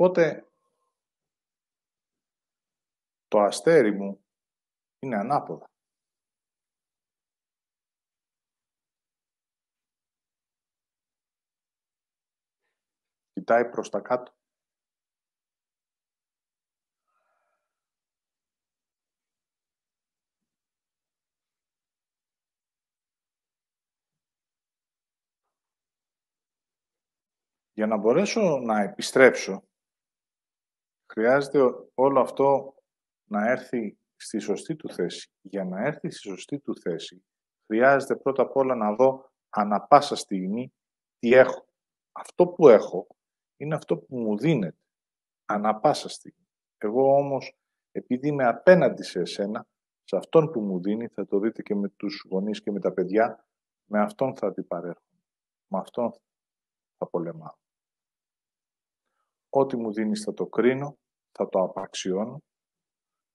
[0.00, 0.50] Οπότε
[3.28, 4.24] το αστέρι μου
[4.98, 5.70] είναι ανάποδα.
[13.32, 14.32] Κοιτάει προς τα κάτω.
[27.72, 29.69] Για να μπορέσω να επιστρέψω
[31.10, 31.58] χρειάζεται
[31.94, 32.74] όλο αυτό
[33.24, 35.30] να έρθει στη σωστή του θέση.
[35.40, 37.24] Για να έρθει στη σωστή του θέση,
[37.66, 40.72] χρειάζεται πρώτα απ' όλα να δω ανα πάσα στιγμή
[41.18, 41.66] τι έχω.
[42.12, 43.06] Αυτό που έχω
[43.56, 44.78] είναι αυτό που μου δίνεται.
[45.44, 46.48] Ανα πάσα στιγμή.
[46.78, 47.58] Εγώ όμως,
[47.92, 49.66] επειδή είμαι απέναντι σε εσένα,
[50.04, 52.92] σε αυτόν που μου δίνει, θα το δείτε και με τους γονείς και με τα
[52.92, 53.46] παιδιά,
[53.84, 55.22] με αυτόν θα αντιπαρέρχομαι.
[55.66, 56.12] Με αυτόν
[56.98, 57.54] θα πολεμάω.
[59.50, 60.98] Ό,τι μου δίνεις θα το κρίνω,
[61.32, 62.42] θα το απαξιώνω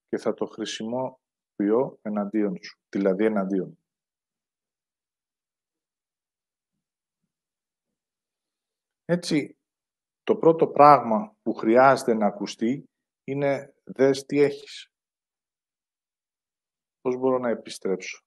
[0.08, 3.80] και θα το χρησιμοποιώ εναντίον σου, δηλαδή εναντίον.
[9.06, 9.58] Έτσι,
[10.24, 12.90] το πρώτο πράγμα που χρειάζεται να ακουστεί
[13.24, 14.90] είναι δες τι έχεις.
[17.02, 18.24] Πώς μπορώ να επιστρέψω;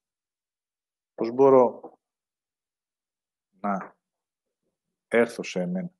[1.13, 1.93] Πώς μπορώ
[3.59, 3.95] να
[5.07, 5.98] έρθω σε εμένα;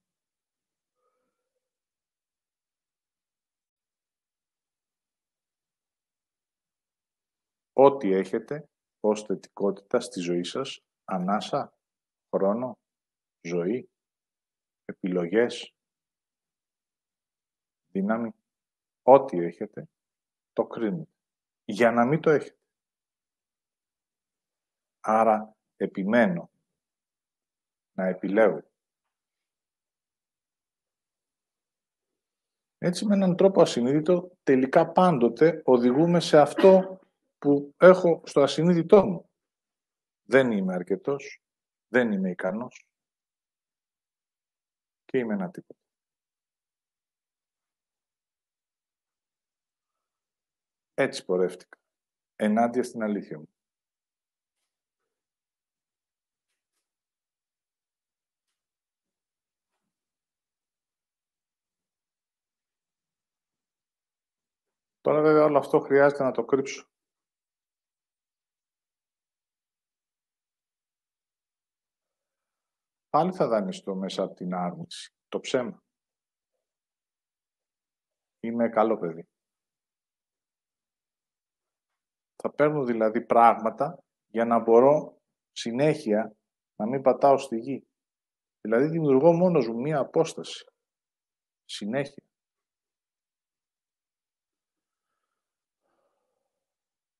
[7.89, 11.73] Ό,τι έχετε ως θετικότητα στη ζωή σας, ανάσα,
[12.35, 12.77] χρόνο,
[13.41, 13.89] ζωή,
[14.85, 15.73] επιλογές,
[17.91, 18.31] δύναμη,
[19.01, 19.89] ό,τι έχετε,
[20.53, 21.11] το κρίνετε.
[21.65, 22.57] Για να μην το έχετε.
[24.99, 26.51] Άρα επιμένω
[27.91, 28.63] να επιλέγω.
[32.77, 36.98] Έτσι με έναν τρόπο ασυνείδητο τελικά πάντοτε οδηγούμε σε αυτό
[37.39, 39.29] που έχω στο ασυνείδητό μου.
[40.23, 41.41] Δεν είμαι αρκετός,
[41.87, 42.87] δεν είμαι ικανός
[45.05, 45.79] και είμαι ένα τίποτα.
[50.93, 51.77] Έτσι πορεύτηκα,
[52.35, 53.49] ενάντια στην αλήθεια μου.
[65.01, 66.89] Τώρα βέβαια όλο αυτό χρειάζεται να το κρύψω.
[73.09, 75.13] Πάλι θα δανειστώ μέσα από την άρνηση.
[75.27, 75.83] Το ψέμα.
[78.39, 79.27] Είμαι καλό παιδί.
[82.35, 86.35] Θα παίρνω δηλαδή πράγματα για να μπορώ συνέχεια
[86.75, 87.87] να μην πατάω στη γη.
[88.61, 90.65] Δηλαδή δημιουργώ μόνος μου μία απόσταση.
[91.65, 92.23] Συνέχεια.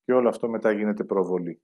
[0.04, 1.62] Και όλο αυτό μετά γίνεται προβολή.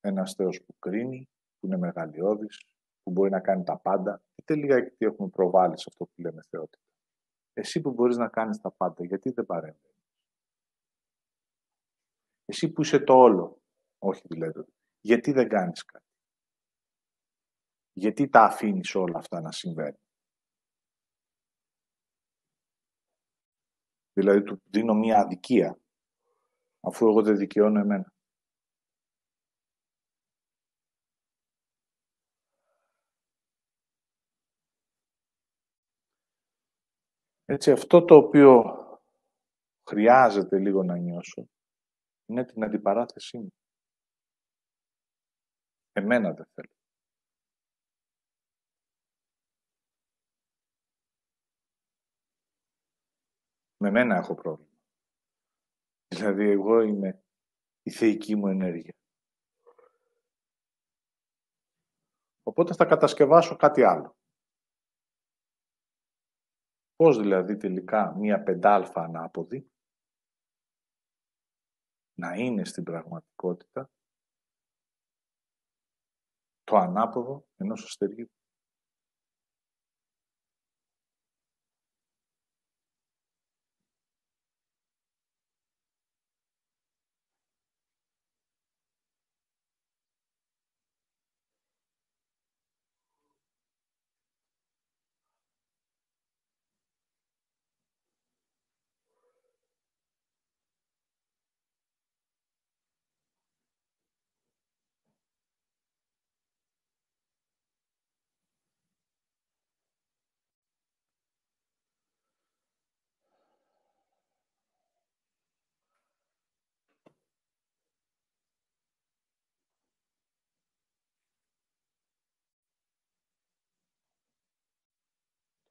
[0.00, 2.66] Ένας Θεός που κρίνει, που είναι μεγαλειώδης,
[3.06, 4.22] που μπορεί να κάνει τα πάντα.
[4.34, 6.78] Είτε λίγα τι έχουμε προβάλει σε αυτό που λέμε θεότητα.
[7.52, 9.94] Εσύ που μπορείς να κάνεις τα πάντα, γιατί δεν παρέμβεις;
[12.44, 13.60] Εσύ που είσαι το όλο,
[13.98, 14.64] όχι δηλαδή,
[15.00, 16.04] γιατί δεν κάνεις κάτι;
[17.92, 20.00] Γιατί τα αφήνεις όλα αυτά να συμβαίνουν;
[24.12, 25.78] Δηλαδή του δίνω μία αδικία,
[26.80, 28.12] αφού εγώ δεν δικαιώνω εμένα.
[37.56, 38.62] Έτσι αυτό το οποίο
[39.88, 41.48] χρειάζεται λίγο να νιώσω
[42.26, 43.52] είναι την αντιπαράθεσή μου.
[45.92, 46.70] Εμένα δεν θέλω.
[53.76, 54.78] Με μένα έχω πρόβλημα.
[56.08, 57.22] Δηλαδή εγώ είμαι
[57.82, 58.94] η θεϊκή μου ενέργεια.
[62.42, 64.15] Οπότε θα κατασκευάσω κάτι άλλο.
[66.96, 69.70] Πώς δηλαδή τελικά μία πεντάλφα ανάποδη
[72.18, 73.90] να είναι στην πραγματικότητα
[76.64, 78.30] το ανάποδο ενός αστερίου.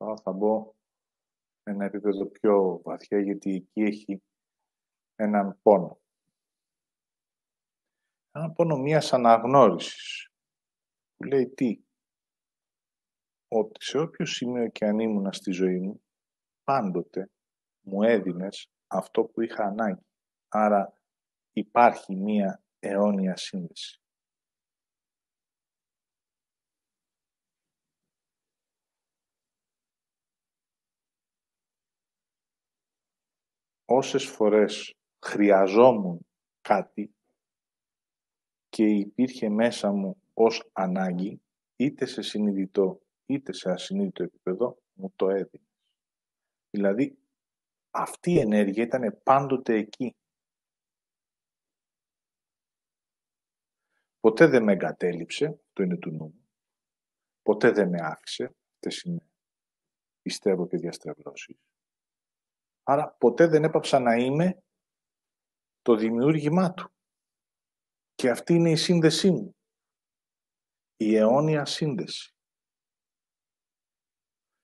[0.06, 0.74] Τώρα θα μπω
[1.64, 4.24] ένα επίπεδο πιο βαθιά, γιατί εκεί έχει
[5.16, 6.00] έναν πόνο.
[8.32, 10.32] Έναν πόνο μίας αναγνώρισης,
[11.16, 11.84] που λέει τι,
[13.48, 16.04] ότι σε όποιο σημείο και αν ήμουνα στη ζωή μου,
[16.64, 17.32] πάντοτε
[17.82, 20.06] μου έδινες αυτό που είχα ανάγκη.
[20.48, 20.98] Άρα
[21.52, 24.02] υπάρχει μία αιώνια σύνδεση.
[33.86, 34.96] Όσες φορές
[35.26, 36.28] χρειαζόμουν
[36.62, 37.16] κάτι
[38.70, 41.42] και υπήρχε μέσα μου ως ανάγκη,
[41.76, 45.66] είτε σε συνειδητό είτε σε ασυνείδητο επίπεδο, μου το έδινε.
[46.70, 47.18] Δηλαδή,
[47.90, 50.16] αυτή η ενέργεια ήταν πάντοτε εκεί.
[54.20, 56.46] Ποτέ δεν με εγκατέλειψε, το είναι του νου
[57.42, 59.28] Ποτέ δεν με άφησε, αυτές είναι
[60.22, 61.58] πιστεύω και διαστρεβλώσεις.
[62.88, 64.64] Άρα ποτέ δεν έπαψα να είμαι
[65.82, 66.90] το δημιούργημά του.
[68.14, 69.56] Και αυτή είναι η σύνδεσή μου.
[70.96, 72.34] Η αιώνια σύνδεση.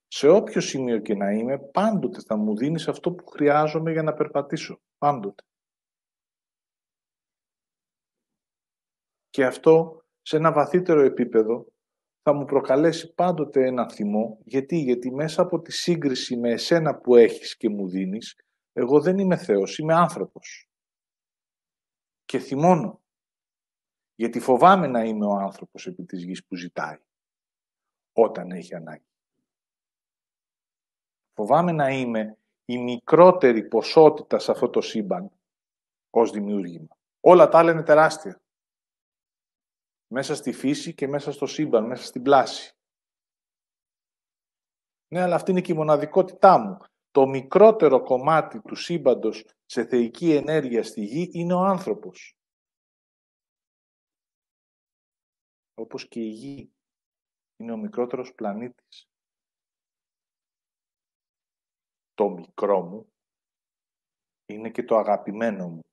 [0.07, 4.13] Σε όποιο σημείο και να είμαι, πάντοτε θα μου δίνεις αυτό που χρειάζομαι για να
[4.13, 4.81] περπατήσω.
[4.97, 5.43] Πάντοτε.
[9.29, 11.73] Και αυτό σε ένα βαθύτερο επίπεδο
[12.21, 14.37] θα μου προκαλέσει πάντοτε ένα θυμό.
[14.43, 18.35] Γιατί, γιατί μέσα από τη σύγκριση με εσένα που έχεις και μου δίνεις,
[18.73, 20.69] εγώ δεν είμαι Θεός, είμαι άνθρωπος.
[22.25, 23.01] Και θυμώνω.
[24.15, 26.97] Γιατί φοβάμαι να είμαι ο άνθρωπος επί της γης που ζητάει,
[28.13, 29.05] όταν έχει ανάγκη.
[31.33, 35.31] Φοβάμαι να είμαι η μικρότερη ποσότητα σε αυτό το σύμπαν
[36.09, 36.97] ως δημιούργημα.
[37.19, 38.41] Όλα τα άλλα είναι τεράστια
[40.11, 42.75] μέσα στη φύση και μέσα στο σύμπαν, μέσα στην πλάση.
[45.07, 46.77] Ναι, αλλά αυτή είναι και η μοναδικότητά μου.
[47.11, 52.35] Το μικρότερο κομμάτι του σύμπαντος σε θεϊκή ενέργεια στη γη είναι ο άνθρωπος.
[55.73, 56.73] Όπως και η γη
[57.57, 59.09] είναι ο μικρότερος πλανήτης.
[62.13, 63.13] Το μικρό μου
[64.45, 65.90] είναι και το αγαπημένο μου.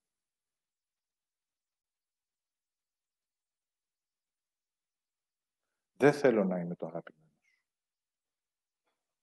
[6.00, 7.32] Δεν θέλω να είμαι το αγαπημένο.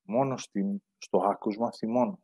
[0.01, 2.23] Μόνος στην, στο άκουσμα θυμών.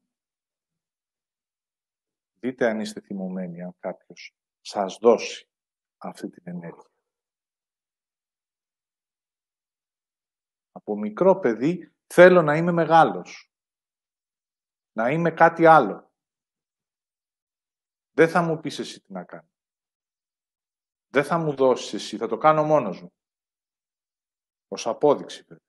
[2.33, 5.49] Δείτε αν είστε θυμωμένοι, αν κάποιος σας δώσει
[5.97, 6.91] αυτή την ενέργεια.
[10.71, 13.51] Από μικρό παιδί θέλω να είμαι μεγάλος.
[14.91, 16.11] Να είμαι κάτι άλλο.
[18.11, 19.49] Δεν θα μου πεις εσύ τι να κάνω.
[21.07, 23.13] Δεν θα μου δώσεις εσύ, θα το κάνω μόνος μου.
[24.73, 25.65] Ως απόδειξη, βέβαια.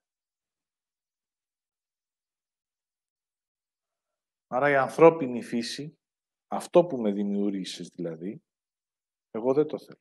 [4.47, 5.99] Άρα η ανθρώπινη φύση,
[6.47, 8.43] αυτό που με δημιούργησες δηλαδή,
[9.31, 10.01] εγώ δεν το θέλω.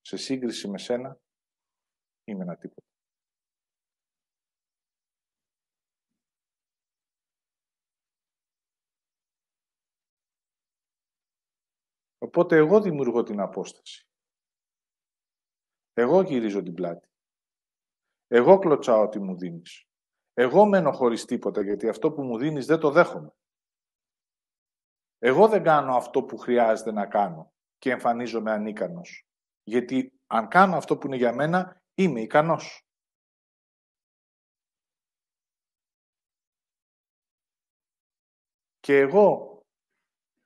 [0.00, 1.20] Σε σύγκριση με σένα,
[2.24, 2.86] είμαι ένα τίποτα.
[12.18, 14.06] Οπότε εγώ δημιουργώ την απόσταση.
[15.92, 17.13] Εγώ γυρίζω την πλάτη.
[18.34, 19.88] Εγώ κλωτσάω ό,τι μου δίνεις.
[20.32, 23.34] Εγώ μένω χωρίς τίποτα, γιατί αυτό που μου δίνεις δεν το δέχομαι.
[25.18, 29.26] Εγώ δεν κάνω αυτό που χρειάζεται να κάνω και εμφανίζομαι ανίκανος.
[29.62, 32.86] Γιατί αν κάνω αυτό που είναι για μένα, είμαι ικανός.
[38.80, 39.58] Και εγώ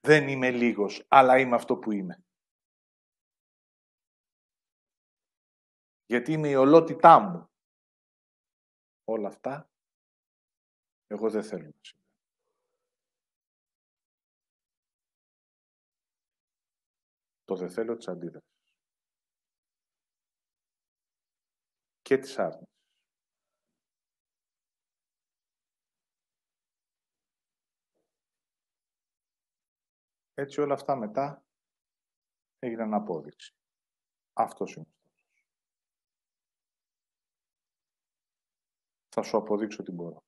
[0.01, 2.25] δεν είμαι λίγος, αλλά είμαι αυτό που είμαι.
[6.07, 7.48] Γιατί είμαι η ολότητά μου.
[9.11, 9.71] Όλα αυτά,
[11.07, 12.07] εγώ δεν θέλω να συμβαίνουν.
[17.45, 18.57] Το δεν θέλω της αντίδρασης.
[22.03, 22.77] Και της άρνησης.
[30.35, 31.47] Έτσι όλα αυτά μετά
[32.59, 33.55] έγιναν απόδειξη.
[34.33, 34.98] Αυτός είναι
[39.19, 40.25] Θα σου αποδείξω τι μπορώ.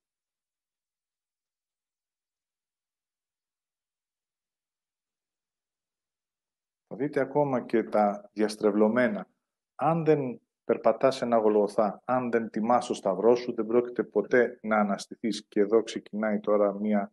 [6.86, 9.28] Θα δείτε ακόμα και τα διαστρεβλωμένα.
[9.74, 14.76] Αν δεν περπατάς ένα γολγοθά, αν δεν τιμάς το σταυρό σου, δεν πρόκειται ποτέ να
[14.76, 15.46] αναστηθείς.
[15.48, 17.12] Και εδώ ξεκινάει τώρα μία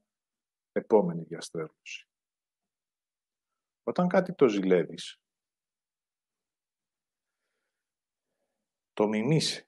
[0.71, 2.07] επόμενη διαστρέβλωση.
[3.83, 5.19] Όταν κάτι το ζηλεύεις,
[8.93, 9.66] το μιμήσει.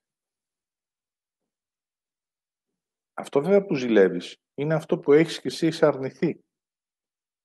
[3.20, 6.43] Αυτό βέβαια που ζηλεύεις είναι αυτό που έχεις και εσύ είσαι αρνηθεί.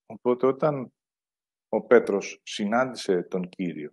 [0.07, 0.93] Οπότε όταν
[1.69, 3.93] ο Πέτρος συνάντησε τον Κύριο,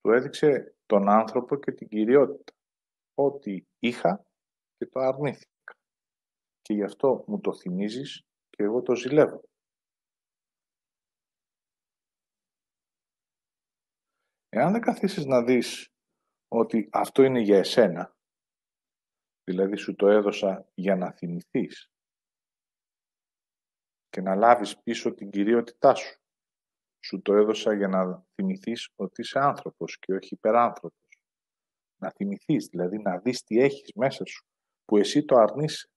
[0.00, 2.52] του έδειξε τον άνθρωπο και την κυριότητα.
[3.14, 4.26] Ό,τι είχα
[4.76, 5.74] και το αρνήθηκα.
[6.60, 9.42] Και γι' αυτό μου το θυμίζεις και εγώ το ζηλεύω.
[14.48, 15.88] Εάν δεν καθίσεις να δεις
[16.48, 18.14] ότι αυτό είναι για εσένα,
[19.50, 21.90] δηλαδή σου το έδωσα για να θυμηθείς
[24.08, 26.20] και να λάβεις πίσω την κυριότητά σου.
[27.04, 30.98] Σου το έδωσα για να θυμηθείς ότι είσαι άνθρωπος και όχι υπεράνθρωπος.
[31.96, 34.46] Να θυμηθείς, δηλαδή να δεις τι έχεις μέσα σου,
[34.84, 35.88] που εσύ το αρνείσαι.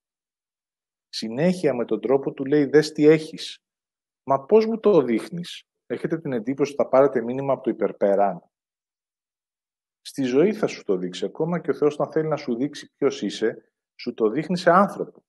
[1.09, 3.59] Συνέχεια με τον τρόπο του λέει δες τι έχεις.
[4.23, 8.51] Μα πώς μου το δείχνεις; Έχετε την εντύπωση ότι θα πάρετε μήνυμα από το υπερπέραν;
[10.15, 11.25] Στη ζωή θα σου το δείξει.
[11.25, 14.71] Ακόμα και ο Θεός να θέλει να σου δείξει ποιος είσαι, σου το δείχνει σε
[14.71, 15.23] άνθρωπο.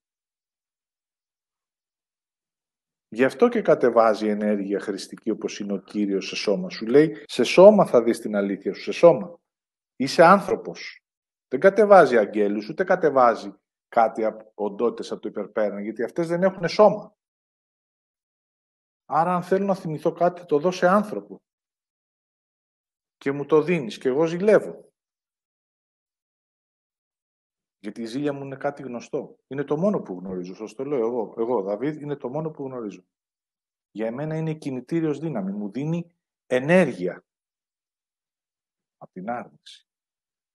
[3.08, 6.70] Γι' αυτό και κατεβάζει ενέργεια χρηστική όπως είναι ο Κύριος σε σώμα.
[6.70, 9.40] Σου λέει, σε σώμα θα δεις την αλήθεια σου, σε σώμα.
[9.96, 11.04] Είσαι άνθρωπος.
[11.48, 13.54] Δεν κατεβάζει αγγέλους, ούτε κατεβάζει
[13.88, 17.16] κάτι από οντότητες από το υπερπέραν, γιατί αυτές δεν έχουν σώμα.
[19.04, 21.42] Άρα αν θέλω να θυμηθώ κάτι, το δω σε άνθρωπο.
[23.24, 24.92] Και μου το δίνεις και εγώ ζηλεύω.
[27.78, 29.38] Γιατί η ζήλια μου είναι κάτι γνωστό.
[29.46, 30.54] Είναι το μόνο που γνωρίζω.
[30.54, 31.34] Σας το λέω εγώ.
[31.38, 33.04] Εγώ, Δαβίδ, είναι το μόνο που γνωρίζω.
[33.90, 35.52] Για εμένα είναι κινητήριος δύναμη.
[35.52, 36.14] Μου δίνει
[36.46, 37.24] ενέργεια.
[38.96, 39.88] Από την άρνηση.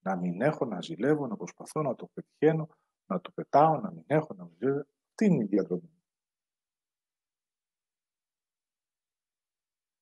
[0.00, 2.68] Να μην έχω, να ζηλεύω, να προσπαθώ να το πετυχαίνω,
[3.06, 4.86] να το πετάω, να μην έχω, να μην ζηλεύω.
[5.14, 6.02] Τι είναι η διαδρομή.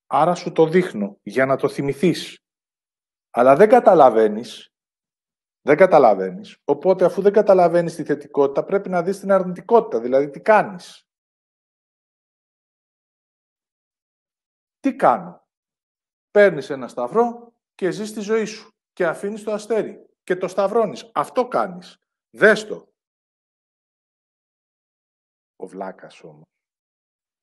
[0.06, 2.42] Άρα σου το δείχνω για να το θυμηθείς.
[3.38, 4.72] Αλλά δεν καταλαβαίνεις.
[5.60, 6.58] Δεν καταλαβαίνεις.
[6.64, 10.00] Οπότε αφού δεν καταλαβαίνεις τη θετικότητα πρέπει να δεις την αρνητικότητα.
[10.00, 11.08] Δηλαδή τι κάνεις.
[14.78, 15.48] Τι κάνω.
[16.30, 18.70] Παίρνεις ένα σταυρό και ζεις τη ζωή σου.
[18.92, 20.08] Και αφήνεις το αστέρι.
[20.22, 21.10] Και το σταυρώνεις.
[21.14, 21.98] Αυτό κάνεις.
[22.30, 22.92] Δες το.
[25.56, 26.46] Ο βλάκας όμως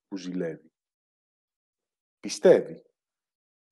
[0.08, 0.72] που ζηλεύει
[2.20, 2.86] πιστεύει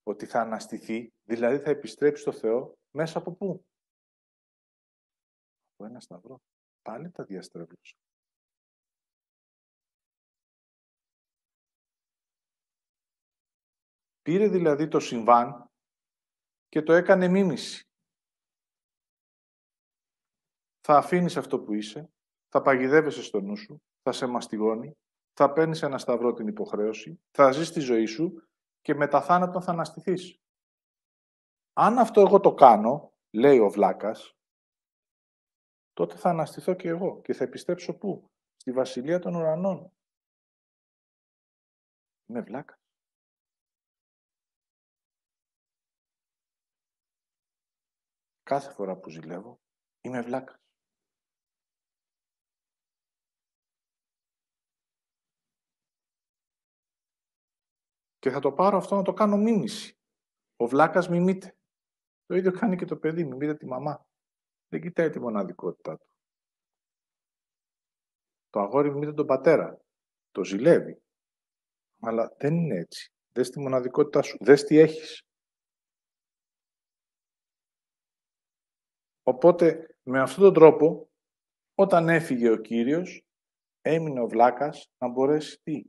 [0.03, 3.65] ότι θα αναστηθεί, δηλαδή θα επιστρέψει στο Θεό μέσα από πού;
[5.73, 6.41] Από ένα σταυρό.
[6.81, 7.95] Πάλι τα διαστρέβλωσα.
[14.21, 15.71] Πήρε δηλαδή το συμβάν
[16.67, 17.83] και το έκανε μίμηση.
[20.79, 22.09] Θα αφήνεις αυτό που είσαι,
[22.47, 24.97] θα παγιδεύεσαι στο νου σου, θα σε μαστιγώνει,
[25.33, 28.47] θα παίρνεις ένα σταυρό την υποχρέωση, θα ζεις τη ζωή σου
[28.81, 30.42] και μετά θάνατον θα αναστηθείς.
[31.73, 34.35] Αν αυτό εγώ το κάνω, λέει ο Βλάκας,
[35.93, 39.91] τότε θα αναστηθώ και εγώ και θα επιστρέψω πού, στη Βασιλεία των Ουρανών.
[42.25, 42.83] Είμαι Βλάκας.
[48.43, 49.61] Κάθε φορά που ζηλεύω,
[50.01, 50.57] είμαι βλάκας.
[58.19, 59.97] Και θα το πάρω αυτό να το κάνω μίμηση.
[60.55, 61.57] Ο βλάκας μιμείται.
[62.25, 64.05] Το ίδιο κάνει και το παιδί, μιμείται τη μαμά.
[64.67, 66.07] Δεν κοιτάει τη μοναδικότητά του.
[68.49, 69.81] Το αγόρι μιμείται τον πατέρα.
[70.31, 71.01] Το ζηλεύει.
[71.99, 73.11] Αλλά δεν είναι έτσι.
[73.31, 74.37] Δες τη μοναδικότητά σου.
[74.39, 75.23] Δες τι έχεις.
[79.23, 81.09] Οπότε, με αυτόν τον τρόπο,
[81.75, 83.25] όταν έφυγε ο Κύριος,
[83.81, 85.83] έμεινε ο Βλάκας να μπορέσει τι.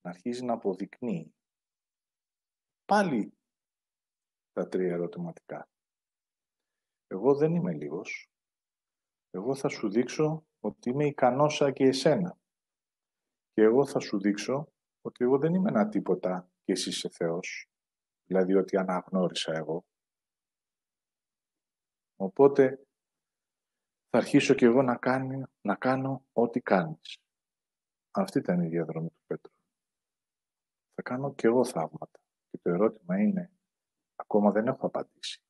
[0.00, 1.34] Να αρχίζει να αποδεικνύει.
[2.84, 3.39] Πάλι
[4.52, 5.68] τα τρία ερωτηματικά.
[7.06, 8.30] Εγώ δεν είμαι λίγος.
[9.30, 12.38] Εγώ θα σου δείξω ότι είμαι ικανός σαν και εσένα.
[13.52, 17.70] Και εγώ θα σου δείξω ότι εγώ δεν είμαι ένα τίποτα και εσύ είσαι Θεός.
[18.24, 19.84] Δηλαδή ότι αναγνώρισα εγώ.
[22.16, 22.86] Οπότε
[24.10, 27.18] θα αρχίσω και εγώ να, κάνει, να κάνω ό,τι κάνεις.
[28.10, 29.52] Αυτή ήταν η διαδρομή του Πέτρου.
[30.94, 32.20] Θα κάνω και εγώ θαύματα.
[32.50, 33.50] Και το ερώτημα είναι,
[34.20, 35.42] ακόμα δεν έχω απαντήσει.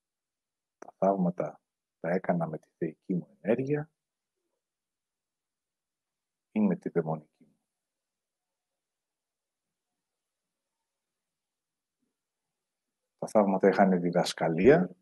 [0.78, 1.60] Τα θαύματα
[2.00, 3.90] τα έκανα με τη θεϊκή μου ενέργεια
[6.52, 7.56] ή με τη δαιμονική μου.
[13.18, 14.96] Τα θαύματα είχαν διδασκαλία,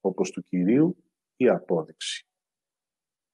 [0.00, 1.04] όπως του Κυρίου,
[1.36, 2.26] ή απόδειξη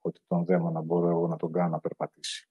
[0.00, 2.48] ότι τον δαίμονα μπορώ εγώ να τον κάνω να περπατήσει.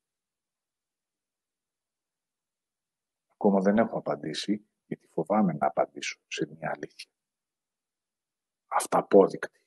[3.28, 7.17] Ακόμα δεν έχω απαντήσει, γιατί φοβάμαι να απαντήσω σε μια αλήθεια.
[8.68, 9.60] Αυταπόδεικτη.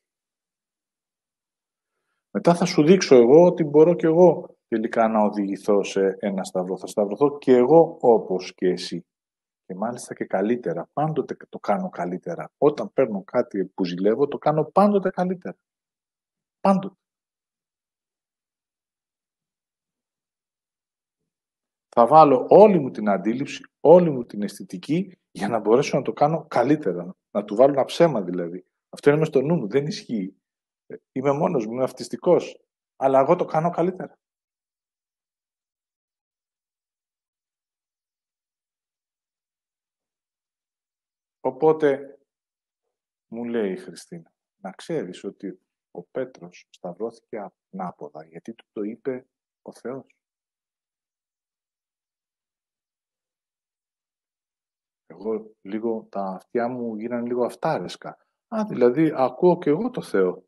[2.31, 6.79] Μετά θα σου δείξω εγώ ότι μπορώ και εγώ τελικά να οδηγηθώ σε ένα σταυρό.
[6.79, 9.07] Θα σταυρωθώ και εγώ όπως και εσύ.
[9.67, 10.89] Και μάλιστα και καλύτερα.
[10.93, 12.53] Πάντοτε το κάνω καλύτερα.
[12.59, 15.57] Όταν παίρνω κάτι που ζηλεύω, το κάνω πάντοτε καλύτερα.
[16.61, 16.95] Πάντοτε.
[21.89, 26.13] Θα βάλω όλη μου την αντίληψη, όλη μου την αισθητική για να μπορέσω να το
[26.13, 27.17] κάνω καλύτερα.
[27.31, 28.65] Να του βάλω ένα ψέμα δηλαδή.
[28.91, 30.37] Αυτό είναι μες στο νου μου, δεν ισχύει.
[30.87, 32.61] Ε, είμαι μόνος μου, είμαι αυτιστικός.
[32.97, 34.19] Αλλά εγώ το κάνω καλύτερα.
[41.41, 42.19] Οπότε
[43.29, 45.61] μου λέει η Χριστίνα, να ξέρεις ότι
[45.91, 49.27] ο Πέτρος σταυρώθηκε ανάποδα, γιατί του το είπε
[49.63, 50.17] ο Θεός.
[55.07, 58.19] Εγώ λίγο, τα αυτιά μου γίνανε λίγο αυτάρεσκα.
[58.55, 60.45] Α, δηλαδή ακούω και εγώ το Θεό.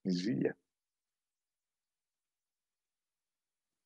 [0.00, 0.58] Η ζήλια.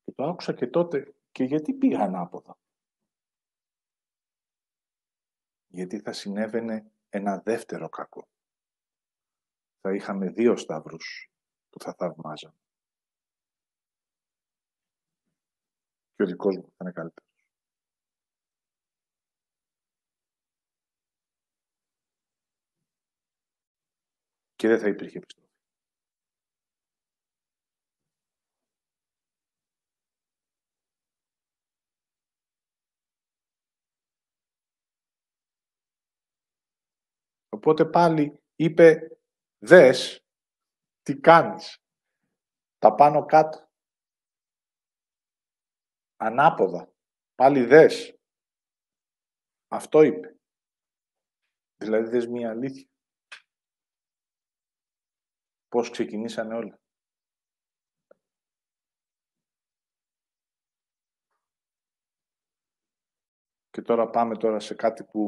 [0.03, 1.13] Και το άκουσα και τότε.
[1.31, 2.57] Και γιατί πήγα ανάποδα;
[5.67, 8.27] Γιατί θα συνέβαινε ένα δεύτερο κακό
[9.81, 11.31] θα είχαμε δύο σταύρους
[11.69, 12.55] που θα θαυμάζαμε.
[16.15, 17.28] Και ο δικός μου θα είναι καλύτερος.
[24.59, 25.47] Και δεν θα υπήρχε επιστροφή.
[37.49, 39.17] Οπότε πάλι είπε
[39.59, 40.23] Δες
[41.01, 41.77] τι κάνεις.
[42.77, 43.69] Τα πάνω κάτω.
[46.17, 46.93] Ανάποδα.
[47.35, 48.19] Πάλι δες.
[49.67, 50.37] Αυτό είπε.
[51.77, 52.88] Δηλαδή δες μία αλήθεια.
[55.69, 56.79] Πώς ξεκινήσανε όλα.
[63.69, 65.21] Και τώρα πάμε τώρα σε κάτι που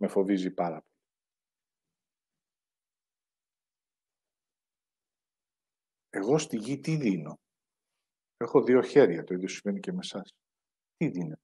[0.00, 0.88] με φοβίζει πάρα πολύ.
[6.10, 7.40] Εγώ στη γη τι δίνω;
[8.36, 10.34] Έχω δύο χέρια, το ίδιο συμβαίνει και με εσάς.
[10.96, 11.42] Τι δίνετε;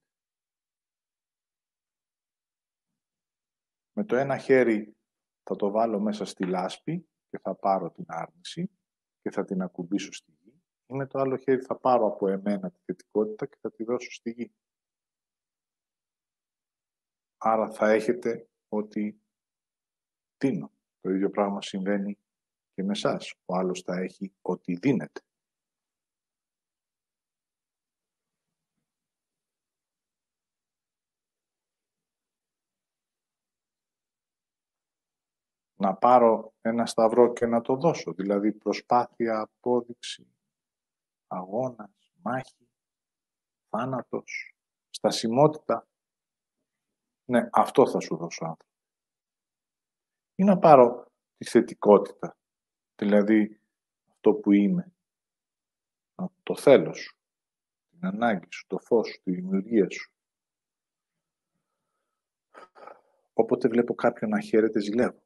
[3.92, 4.96] Με το ένα χέρι
[5.42, 8.70] θα το βάλω μέσα στη λάσπη και θα πάρω την άρνηση
[9.20, 10.62] και θα την ακουμπήσω στη γη.
[10.86, 14.10] Ή με το άλλο χέρι θα πάρω από εμένα τη θετικότητα και θα τη δώσω
[14.10, 14.52] στη γη.
[17.36, 19.20] Άρα θα έχετε ότι
[20.38, 20.72] δίνω.
[21.00, 22.18] Το ίδιο πράγμα συμβαίνει
[22.74, 23.34] και με εσάς.
[23.44, 25.20] Ο άλλος θα έχει ό,τι δίνεται.
[35.86, 38.12] Να πάρω ένα σταυρό και να το δώσω.
[38.12, 40.26] Δηλαδή προσπάθεια, απόδειξη,
[41.26, 42.68] αγώνας, μάχη,
[43.68, 44.54] θάνατος,
[44.90, 45.88] στασιμότητα.
[47.24, 48.72] Ναι, αυτό θα σου δώσω άνθρωπο.
[50.34, 52.36] Ή να πάρω τη θετικότητα,
[52.96, 53.60] δηλαδή
[54.10, 54.92] αυτό που είμαι,
[56.42, 57.16] το θέλω σου,
[57.90, 60.12] την ανάγκη σου, το φως σου, τη δημιουργία σου.
[63.32, 65.24] Όποτε βλέπω κάποιον να χαίρεται, ζηλεύω.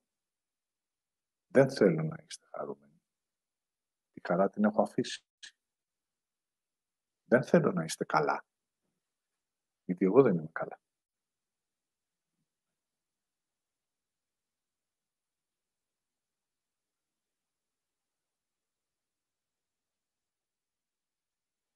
[1.52, 3.02] Δεν θέλω να είστε χαρούμενοι.
[4.12, 5.24] Τη χαρά την έχω αφήσει.
[7.24, 8.44] Δεν θέλω να είστε καλά.
[9.84, 10.80] Γιατί εγώ δεν είμαι καλά.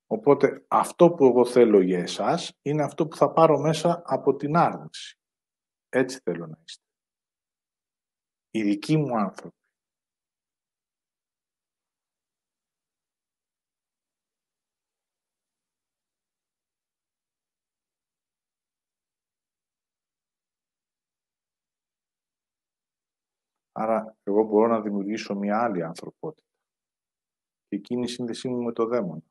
[0.06, 4.56] Οπότε αυτό που εγώ θέλω για εσάς είναι αυτό που θα πάρω μέσα από την
[4.56, 5.18] άρνηση.
[5.88, 6.84] Έτσι θέλω να είστε.
[8.50, 9.63] Οι δικοί μου άνθρωποι.
[23.76, 26.48] Άρα, εγώ μπορώ να δημιουργήσω μια άλλη ανθρωπότητα.
[27.66, 29.22] Και εκείνη η σύνδεσή μου με το δαίμονα.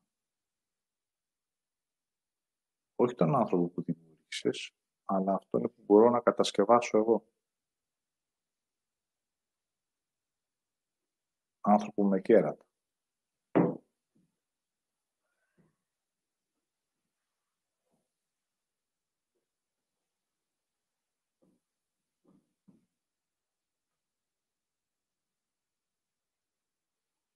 [2.94, 4.72] Όχι τον άνθρωπο που δημιούργησες,
[5.04, 7.26] αλλά αυτό είναι που μπορώ να κατασκευάσω εγώ.
[11.60, 12.64] Άνθρωπο με κέρατα.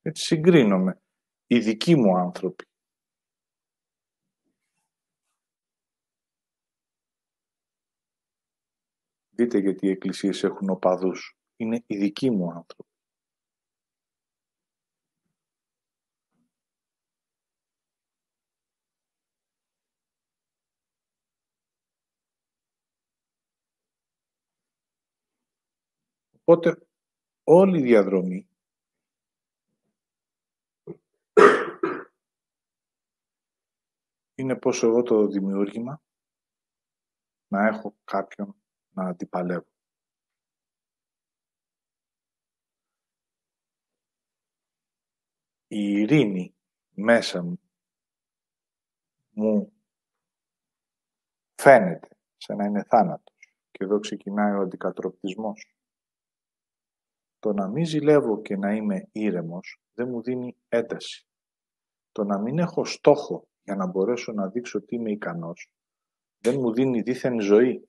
[0.09, 1.01] Έτσι συγκρίνομαι.
[1.47, 2.65] Οι δικοί μου άνθρωποι.
[9.31, 11.37] Δείτε γιατί οι εκκλησίες έχουν οπαδούς.
[11.57, 12.91] Είναι οι δικοί μου άνθρωποι.
[26.41, 26.87] Οπότε
[27.45, 28.48] όλη η διαδρομή
[34.39, 36.03] είναι πως εγώ το δημιούργημα
[37.49, 38.57] να έχω κάποιον
[38.91, 39.73] να αντιπαλεύω.
[45.67, 46.55] Η ειρήνη
[46.91, 47.61] μέσα μου
[49.31, 49.73] μου
[51.55, 55.77] φαίνεται σε να είναι θάνατος και εδώ ξεκινάει ο αντικατροπτισμός.
[57.39, 61.27] Το να μην ζηλεύω και να είμαι ήρεμος δεν μου δίνει ένταση.
[62.13, 65.71] Το να μην έχω στόχο για να μπορέσω να δείξω ότι είμαι ικανός
[66.39, 67.89] δεν μου δίνει δίθεν ζωή.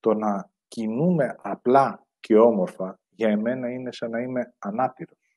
[0.00, 5.36] Το να κινούμε απλά και όμορφα για εμένα είναι σαν να είμαι ανάπηρος.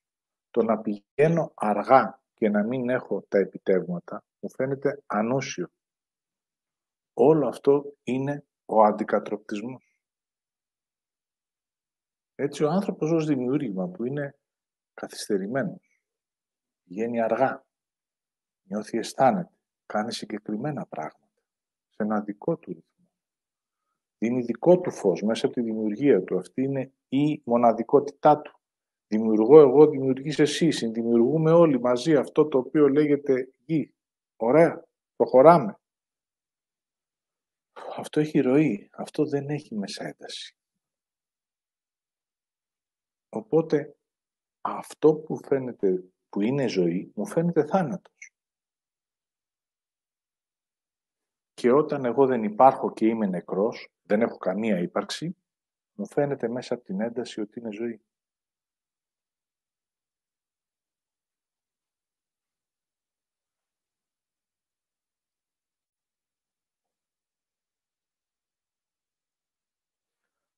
[0.49, 5.67] Το να πηγαίνω αργά και να μην έχω τα επιτεύγματα μου φαίνεται ανούσιο.
[7.13, 9.99] Όλο αυτό είναι ο αντικατροπτισμός.
[12.35, 14.37] Έτσι ο άνθρωπος ως δημιούργημα που είναι
[14.93, 16.01] καθυστερημένος,
[16.83, 17.64] βγαίνει αργά,
[18.67, 19.51] νιώθει αισθάνεται,
[19.85, 21.43] κάνει συγκεκριμένα πράγματα,
[21.89, 22.95] σε ένα δικό του ρυθμό
[24.25, 26.37] δίνει δικό του φως μέσα από τη δημιουργία του.
[26.37, 28.59] Αυτή είναι η μοναδικότητά του.
[29.07, 30.71] Δημιουργώ εγώ, δημιουργείς εσύ.
[30.71, 33.93] Συνδημιουργούμε όλοι μαζί αυτό το οποίο λέγεται γη.
[34.35, 34.85] Ωραία.
[35.15, 35.79] Προχωράμε.
[37.97, 38.89] Αυτό έχει ροή.
[38.91, 40.55] Αυτό δεν έχει μέσα ένταση.
[43.29, 43.95] Οπότε
[44.61, 48.34] αυτό που φαίνεται που είναι ζωή, μου φαίνεται θάνατος.
[51.55, 55.37] Και όταν εγώ δεν υπάρχω και είμαι νεκρός, δεν έχω καμία ύπαρξη,
[55.93, 58.01] μου φαίνεται μέσα από την ένταση ότι είναι ζωή.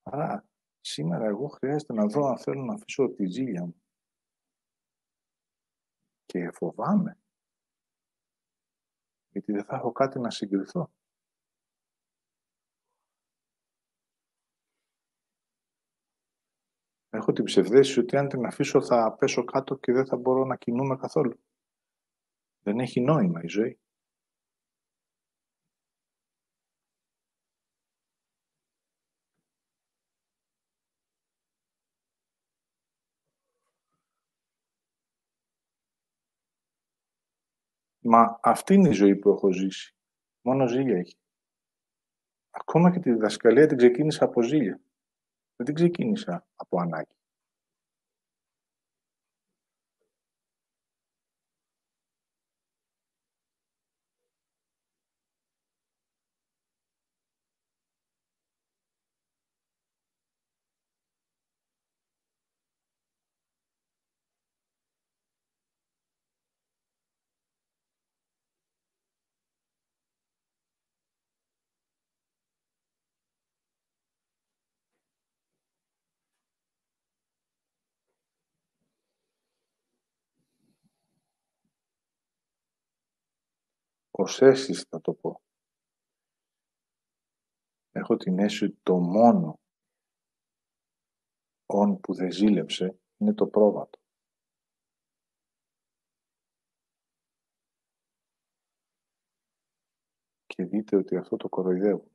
[0.03, 0.45] Άρα
[0.81, 3.81] σήμερα εγώ χρειάζεται να δω αν θέλω να αφήσω τη ζήλια μου.
[6.25, 7.17] Και φοβάμαι.
[9.38, 10.91] Γιατί δεν θα έχω κάτι να συγκριθώ.
[17.09, 20.55] Έχω την ψευδέστηση ότι αν την αφήσω θα πέσω κάτω και δεν θα μπορώ να
[20.55, 21.39] κινούμε καθόλου.
[22.61, 23.79] Δεν έχει νόημα η ζωή.
[38.10, 39.95] Μα αυτή είναι η ζωή που έχω ζήσει.
[40.41, 41.18] Μόνο ζήλια έχει.
[42.49, 44.80] Ακόμα και τη διδασκαλία την ξεκίνησα από ζήλια.
[45.55, 47.16] Δεν την ξεκίνησα από ανάγκη.
[84.20, 85.41] Ως αίσθηση θα το πω.
[87.91, 89.59] Έχω την αίσθηση ότι το μόνο
[91.65, 93.99] όν που δεν ζήλεψε είναι το πρόβατο.
[100.45, 102.11] Και δείτε ότι αυτό το κοροϊδεύουν.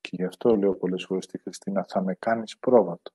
[0.00, 3.12] Και γι' αυτό λέω πολλές φορές στη Χριστίνα, θα με κάνεις πρόβατο.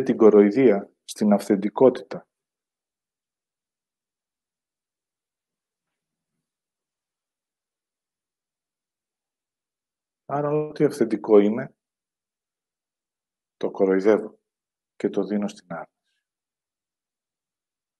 [0.00, 2.28] Δείτε την κοροϊδία στην αυθεντικότητα.
[10.24, 11.74] Άρα ό,τι αυθεντικό είμαι,
[13.56, 14.38] το κοροϊδεύω
[14.96, 16.24] και το δίνω στην άρνηση.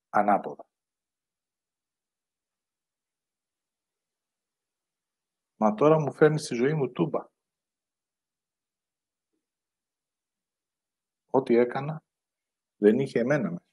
[0.09, 0.67] Ανάποδα.
[5.57, 7.30] Μα τώρα μου φέρνεις στη ζωή μου τούμπα.
[11.31, 12.03] Ό,τι έκανα
[12.77, 13.65] δεν είχε εμένα μέσα.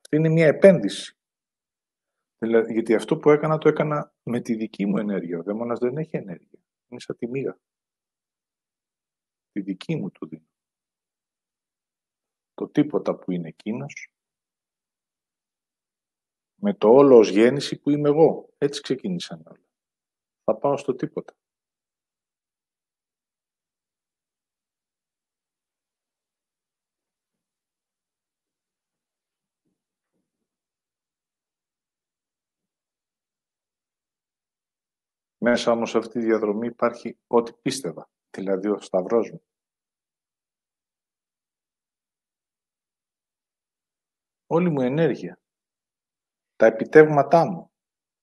[0.00, 1.16] Αυτή είναι μια επένδυση.
[2.38, 5.38] Δηλαδή, γιατί αυτό που έκανα το έκανα με τη δική μου ενέργεια.
[5.38, 6.58] Ο δαίμονας δεν έχει ενέργεια.
[6.88, 7.60] Είναι σαν τη μοίρα.
[9.52, 10.46] Τη δική μου του δίνω.
[12.54, 14.12] Το τίποτα που είναι εκείνος,
[16.54, 18.54] με το όλο ως γέννηση που είμαι εγώ.
[18.58, 19.71] Έτσι ξεκίνησαν όλα
[20.44, 21.34] θα πάω στο τίποτα.
[35.44, 39.42] Μέσα όμως σε αυτή τη διαδρομή υπάρχει ό,τι πίστευα, δηλαδή ο Σταυρός μου.
[44.46, 45.40] Όλη μου ενέργεια,
[46.56, 47.72] τα επιτεύγματά μου,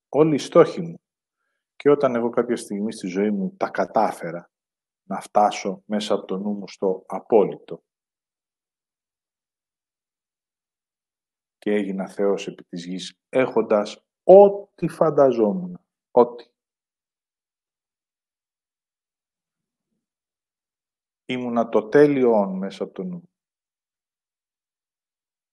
[0.10, 1.02] όλοι οι στόχοι μου,
[1.80, 4.52] και όταν εγώ κάποια στιγμή στη ζωή μου τα κατάφερα
[5.04, 7.84] να φτάσω μέσα από το νου μου στο απόλυτο
[11.58, 15.80] και έγινα Θεός επί της γης, έχοντας ό,τι φανταζόμουν,
[16.12, 16.46] ό,τι.
[21.26, 23.30] Ήμουνα το τέλειο μέσα από το νου.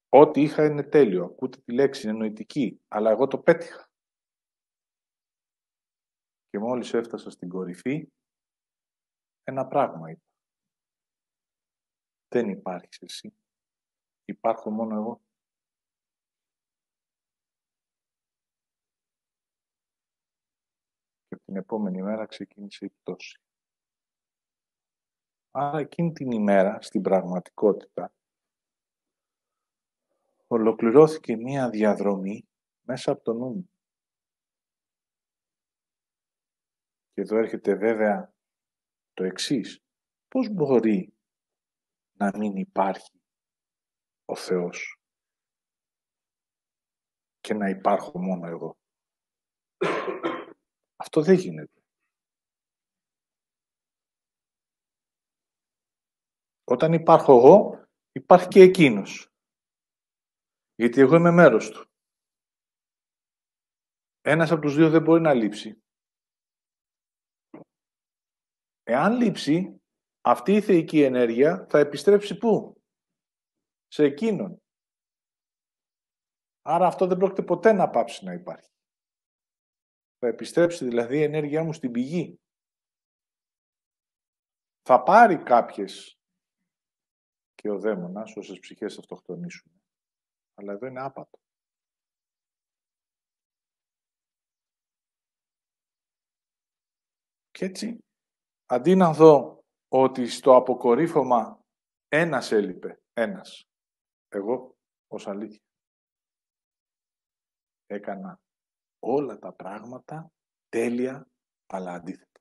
[0.09, 1.25] Ό,τι είχα είναι τέλειο.
[1.25, 3.86] Ακούτε τη λέξη, είναι νοητική, αλλά εγώ το πέτυχα.
[6.51, 8.09] Και μόλις έφτασα στην κορυφή,
[9.45, 10.21] ένα πράγμα είπα.
[12.29, 13.37] Δεν υπάρχεις εσύ.
[14.25, 15.21] Υπάρχω μόνο εγώ.
[21.29, 23.41] Και την επόμενη μέρα ξεκίνησε η πτώση.
[25.51, 28.13] Άρα εκείνη την ημέρα, στην πραγματικότητα,
[30.47, 32.49] ολοκληρώθηκε μία διαδρομή
[32.81, 33.71] μέσα από το νου μου.
[37.17, 38.35] Και εδώ έρχεται βέβαια
[39.13, 39.85] το εξής.
[40.29, 41.15] Πώς μπορεί
[42.13, 43.21] να μην υπάρχει
[44.25, 45.01] ο Θεός
[47.41, 48.79] και να υπάρχω μόνο εγώ;
[50.97, 51.83] Αυτό δεν γίνεται.
[56.65, 59.33] Όταν υπάρχω εγώ, υπάρχει και εκείνος.
[60.75, 61.91] Γιατί εγώ είμαι μέρος του.
[64.21, 65.81] Ένας από τους δύο δεν μπορεί να λείψει.
[68.89, 69.81] Εάν λείψει,
[70.21, 72.81] αυτή η θεϊκή ενέργεια θα επιστρέψει πού;
[73.87, 74.63] Σε εκείνον.
[76.63, 78.71] Άρα αυτό δεν πρόκειται ποτέ να πάψει να υπάρχει.
[80.19, 82.41] Θα επιστρέψει δηλαδή η ενέργειά μου στην πηγή.
[84.83, 86.19] Θα πάρει κάποιες
[87.55, 89.83] και ο δαίμονας όσες ψυχές αυτοκτονήσουν.
[90.55, 91.39] Αλλά εδώ είναι άπατο.
[97.51, 98.06] Και έτσι
[98.67, 101.65] αντί να δω ότι στο αποκορύφωμα
[102.09, 103.69] ένας έλειπε, ένας,
[104.29, 105.61] εγώ ως αλήθεια.
[107.87, 108.41] έκανα
[108.99, 110.33] όλα τα πράγματα
[110.69, 111.31] τέλεια,
[111.67, 112.41] αλλά αντίθετα.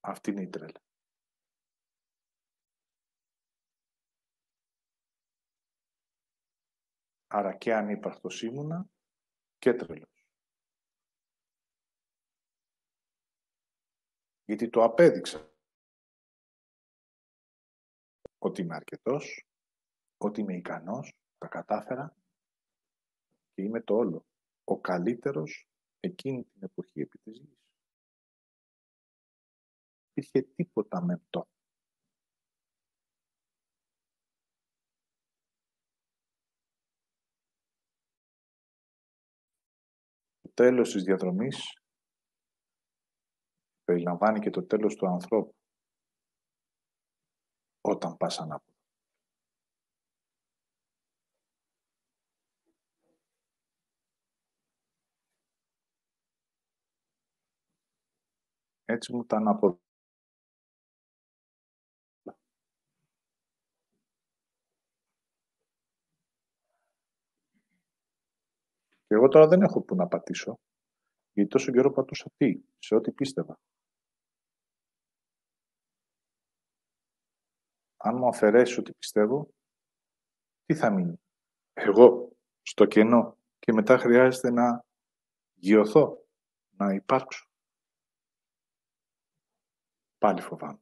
[0.00, 0.82] Αυτή είναι η τρέλα.
[7.26, 8.86] Άρα και ανύπαρκτος ήμουνα
[9.58, 10.13] και τρελός.
[14.44, 15.50] Γιατί το απέδειξα
[18.38, 19.46] ότι είμαι αρκετός,
[20.16, 22.16] ότι είμαι ικανός, τα κατάφερα
[23.54, 24.26] και είμαι το όλο.
[24.64, 25.68] Ο καλύτερος
[26.00, 27.58] εκείνη την εποχή επί της γης.
[30.12, 31.48] Υπήρχε τίποτα με το.
[40.40, 41.83] Το τέλος της διαδρομής
[43.84, 45.54] περιλαμβάνει και το τέλος του ανθρώπου
[47.80, 48.72] όταν πας ανάποδα.
[58.84, 59.78] Έτσι μου τα αναποδά.
[69.06, 70.58] Και εγώ τώρα δεν έχω που να πατήσω,
[71.34, 73.58] γιατί τόσο καιρό πατούσα τι, σε ό,τι πίστευα.
[77.96, 79.48] Αν μου αφαιρέσεις ό,τι πιστεύω,
[80.64, 81.20] τι θα μείνει;
[81.72, 83.38] Εγώ, στο κενό.
[83.58, 84.84] Και μετά χρειάζεται να
[85.54, 86.26] γιωθώ,
[86.70, 87.48] να υπάρξω.
[90.18, 90.78] Πάλι φοβάμαι.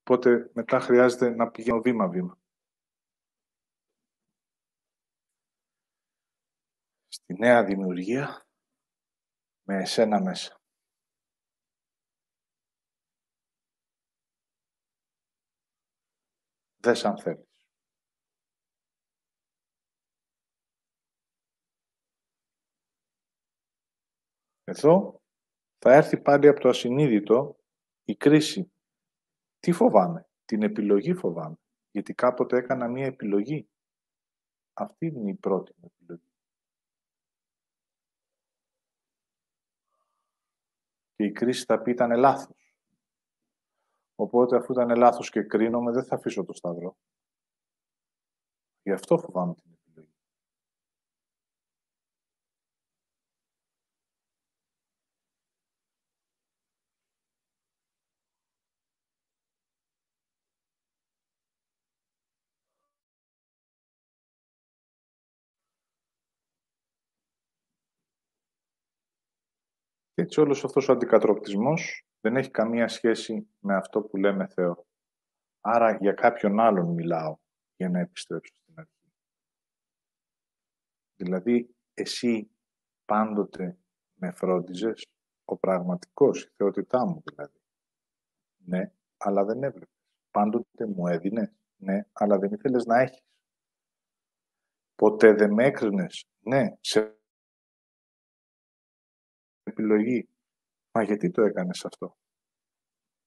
[0.00, 2.38] Οπότε μετά χρειάζεται να πηγαίνω βήμα-βήμα.
[7.36, 8.46] Στη νέα δημιουργία
[9.62, 10.60] με εσένα μέσα.
[16.76, 17.64] Δες αν θέλεις.
[24.64, 25.22] Εδώ
[25.78, 27.56] θα έρθει πάλι από το ασυνείδητο
[28.04, 28.72] η κρίση.
[29.58, 31.58] Τι φοβάμαι; Την επιλογή φοβάμαι.
[31.90, 33.68] Γιατί κάποτε έκανα μία επιλογή.
[34.72, 36.25] Αυτή είναι η πρώτη μου επιλογή.
[41.16, 42.74] Και η κρίση θα πει ήταν λάθος.
[44.14, 46.96] Οπότε αφού ήταν λάθος και κρίνομαι δεν θα αφήσω το σταυρό.
[48.82, 49.75] Γι' αυτό φοβάμαι την
[70.16, 74.86] Και έτσι όλος αυτός ο αντικατροπτισμός δεν έχει καμία σχέση με αυτό που λέμε Θεό.
[75.60, 77.36] Άρα για κάποιον άλλον μιλάω
[77.76, 79.12] για να επιστρέψω στην αρχή.
[81.16, 82.50] Δηλαδή, εσύ
[83.04, 83.78] πάντοτε
[84.14, 85.06] με φρόντιζες,
[85.44, 87.60] ο πραγματικός, η θεότητά μου δηλαδή.
[88.56, 89.94] Ναι, αλλά δεν έβλεπες.
[90.30, 93.24] Πάντοτε μου έδινες, ναι, αλλά δεν ήθελες να έχεις.
[94.94, 97.15] Ποτέ δεν με έκρινες, ναι, σε
[99.76, 100.28] επιλογή.
[100.92, 102.16] Μα γιατί το έκανες αυτό;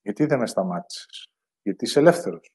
[0.02, 1.28] Γιατί δεν με σταμάτησες;
[1.62, 2.52] Γιατί είσαι ελεύθερος;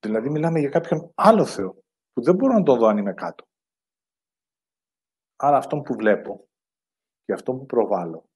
[0.00, 1.72] Δηλαδή μιλάμε για κάποιον άλλο Θεό
[2.12, 3.44] που δεν μπορώ να το δω αν είμαι κάτω.
[5.36, 6.48] Άρα αυτό που βλέπω
[7.24, 8.28] και αυτό που προβάλλω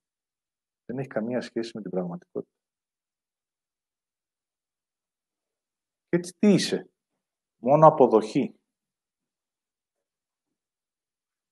[0.85, 2.57] δεν έχει καμία σχέση με την πραγματικότητα.
[6.09, 6.87] Και έτσι τι είσαι;
[7.65, 8.55] Μόνο αποδοχή.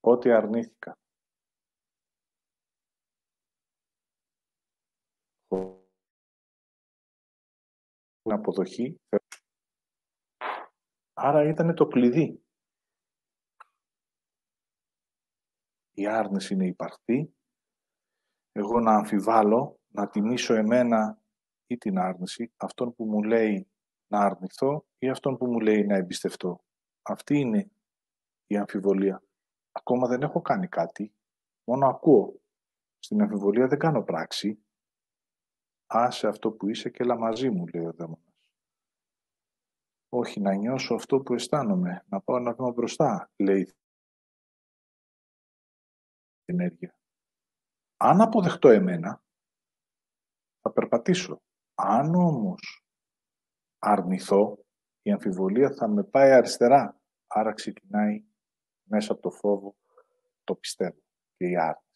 [0.01, 1.00] Ό,τι αρνήθηκα.
[8.23, 9.01] Αποδοχή.
[11.13, 12.45] Άρα ήταν το κλειδί.
[15.93, 17.35] Η άρνηση είναι υπαρκτή.
[18.53, 21.23] Εγώ να αμφιβάλλω, να τιμήσω εμένα
[21.67, 23.71] ή την άρνηση, αυτόν που μου λέει
[24.07, 26.65] να αρνηθώ ή αυτόν που μου λέει να εμπιστευτώ.
[27.03, 27.71] Αυτή είναι
[28.47, 29.23] η αμφιβολία.
[29.73, 31.15] Ακόμα δεν έχω κάνει κάτι,
[31.65, 32.41] μόνο ακούω.
[32.99, 34.65] Στην αμφιβολία δεν κάνω πράξη,
[35.93, 38.53] Άσε αυτό που είσαι και έλα μαζί μου, λέει ο δαίμονας.
[40.09, 43.75] Όχι, να νιώσω αυτό που αισθάνομαι, να πάω ένα βήμα μπροστά, λέει η
[46.45, 46.95] ενέργεια.
[47.97, 49.23] Αν αποδεχτώ εμένα,
[50.61, 51.43] θα περπατήσω.
[51.75, 52.85] Αν όμως
[53.79, 54.65] αρνηθώ,
[55.03, 57.01] η αμφιβολία θα με πάει αριστερά.
[57.27, 58.25] Άρα ξεκινάει
[58.83, 59.77] μέσα από το φόβο
[60.45, 61.03] το πιστεύω
[61.37, 61.90] και η άρνηση.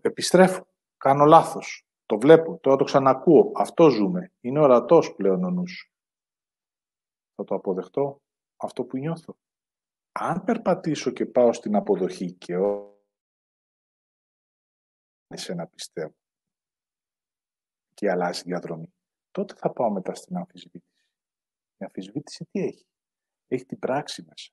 [0.00, 0.66] Επιστρέφω.
[0.96, 1.86] Κάνω λάθος.
[2.06, 2.58] Το βλέπω.
[2.58, 3.52] Τώρα το ξανακούω.
[3.54, 4.32] Αυτό ζούμε.
[4.40, 5.92] Είναι ορατός πλέον ο νους.
[7.34, 8.22] Θα το αποδεχτώ
[8.56, 9.36] αυτό που νιώθω.
[10.12, 12.54] Αν περπατήσω και πάω στην αποδοχή και
[15.34, 16.14] σε να πιστεύω
[17.94, 18.94] και αλλάζει διαδρομή,
[19.30, 21.06] τότε θα πάω μετά στην αμφισβήτηση.
[21.76, 22.86] Η αμφισβήτηση τι έχει;
[23.46, 24.52] Έχει την πράξη μέσα.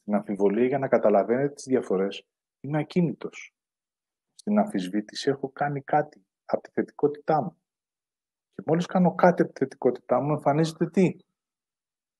[0.00, 2.26] Στην αμφιβολία για να καταλαβαίνετε τις διαφορές
[2.60, 3.54] είμαι ακίνητος.
[4.40, 7.62] Στην αμφισβήτηση έχω κάνει κάτι από τη θετικότητά μου.
[8.52, 11.16] Και μόλις κάνω κάτι από τη θετικότητά μου εμφανίζεται τι;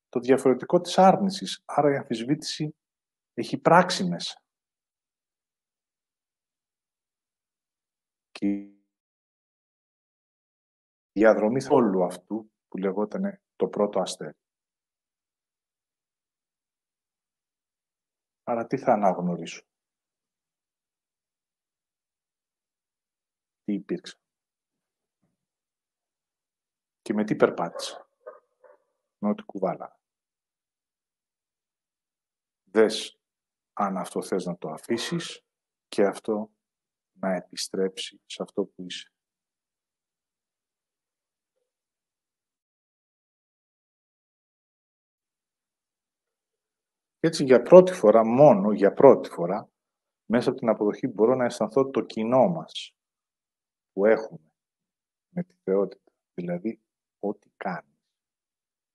[0.09, 1.63] Το διαφορετικό της άρνησης.
[1.65, 2.77] Άρα η αμφισβήτηση
[3.35, 4.43] έχει πράξη μέσα.
[8.31, 8.83] Και η
[11.13, 14.37] διαδρομή όλου αυτού που λεγόταν το πρώτο αστέρι.
[18.43, 19.70] Άρα τι θα αναγνωρίσω;
[23.71, 24.19] Τι υπήρξε.
[27.03, 28.11] Και με τι περπάτησα.
[29.19, 30.01] Με ό,τι κουβάλα.
[32.65, 33.19] Δες
[33.73, 35.45] αν αυτό θες να το αφήσεις
[35.89, 36.51] και αυτό
[37.13, 39.13] να επιστρέψει σε αυτό που είσαι.
[47.21, 49.71] Έτσι για πρώτη φορά, μόνο για πρώτη φορά,
[50.25, 52.95] μέσα από την αποδοχή μπορώ να αισθανθώ το κοινό μας
[54.01, 54.53] που έχουμε
[55.29, 56.13] με τη θεότητα.
[56.35, 56.83] Δηλαδή,
[57.19, 58.15] ό,τι κάνεις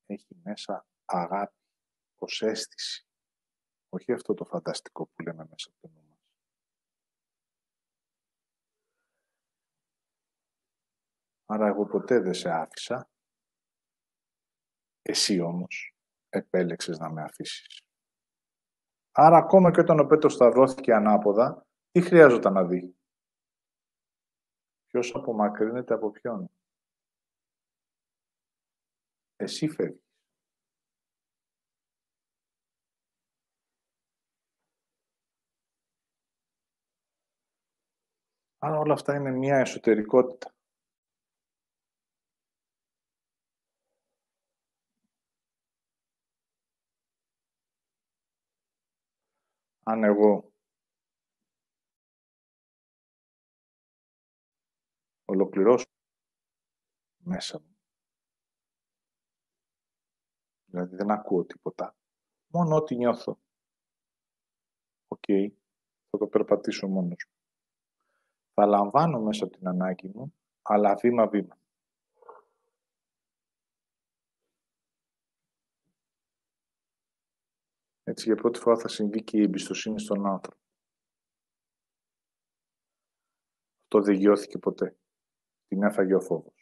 [0.06, 1.60] έχει μέσα αγάπη,
[2.16, 3.08] ως αίσθηση.
[3.90, 6.20] Όχι αυτό το φανταστικό που λέμε μέσα από το νου μας.
[11.46, 13.10] Άρα εγώ ποτέ δεν σε άφησα.
[15.02, 15.96] Εσύ όμως
[16.30, 17.82] επέλεξες να με αφήσεις.
[19.12, 22.96] Άρα ακόμα και όταν ο Πέτρος σταυρώθηκε ανάποδα, τι χρειάζονταν να δει;
[24.96, 26.50] Ποιος απομακρύνεται από ποιον;
[29.36, 30.02] Εσύ φεύγεις.
[38.58, 40.54] Άρα όλα αυτά είναι μια εσωτερικότητα.
[49.84, 50.55] αν εγώ
[55.26, 55.86] ολοκληρώσω
[57.18, 57.78] μέσα μου.
[60.66, 61.96] Δηλαδή δεν ακούω τίποτα.
[62.48, 63.40] Μόνο ό,τι νιώθω.
[65.08, 65.26] Οκ,
[66.10, 67.36] θα το περπατήσω μόνος μου.
[68.54, 71.58] Θα λαμβάνω μέσα από την ανάγκη μου, αλλά βήμα-βήμα.
[78.04, 80.62] Έτσι για πρώτη φορά θα συμβεί και η εμπιστοσύνη στον άνθρωπο.
[83.84, 84.98] Αυτό δεν γιώθηκε ποτέ.
[85.72, 86.54] Την έφαγε ο φόβος.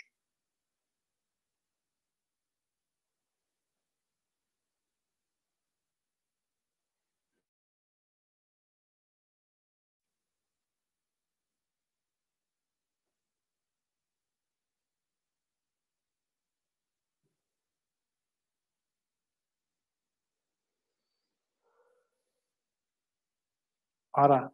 [24.15, 24.53] Άρα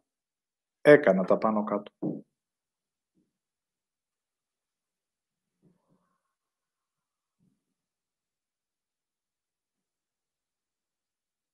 [0.82, 1.92] έκανα τα πάνω κάτω.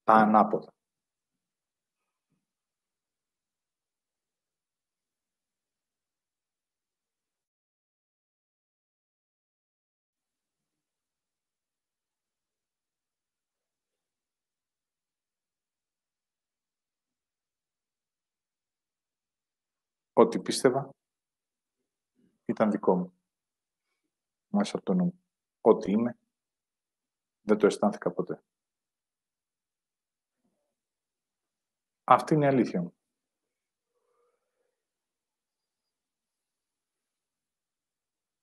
[0.06, 0.72] Τα ανάποδα.
[20.12, 20.90] Ό,τι πίστευα
[22.44, 23.18] ήταν δικό μου.
[24.48, 25.22] Μέσα από το νου
[25.60, 26.18] Ό,τι είμαι,
[27.42, 28.42] δεν το αισθάνθηκα ποτέ.
[32.08, 32.94] Αυτή είναι η αλήθεια μου.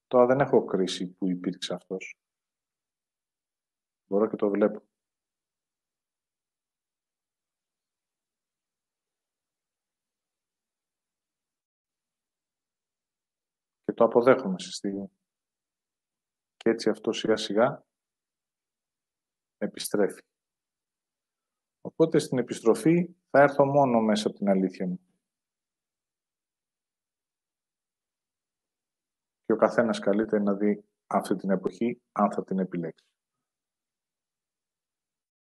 [0.08, 2.18] Τώρα δεν έχω κρίση που υπήρξε αυτός.
[4.08, 4.82] Μπορώ και το βλέπω.
[13.84, 15.12] και το αποδέχομαι στη στιγμή.
[16.58, 17.86] Και έτσι αυτό σιγά σιγά
[19.58, 20.22] επιστρέφει.
[21.86, 25.00] Οπότε στην επιστροφή θα έρθω μόνο μέσα από την αλήθεια μου.
[29.46, 33.13] Και ο καθένας καλείται να δει αυτή την εποχή αν θα την επιλέξει.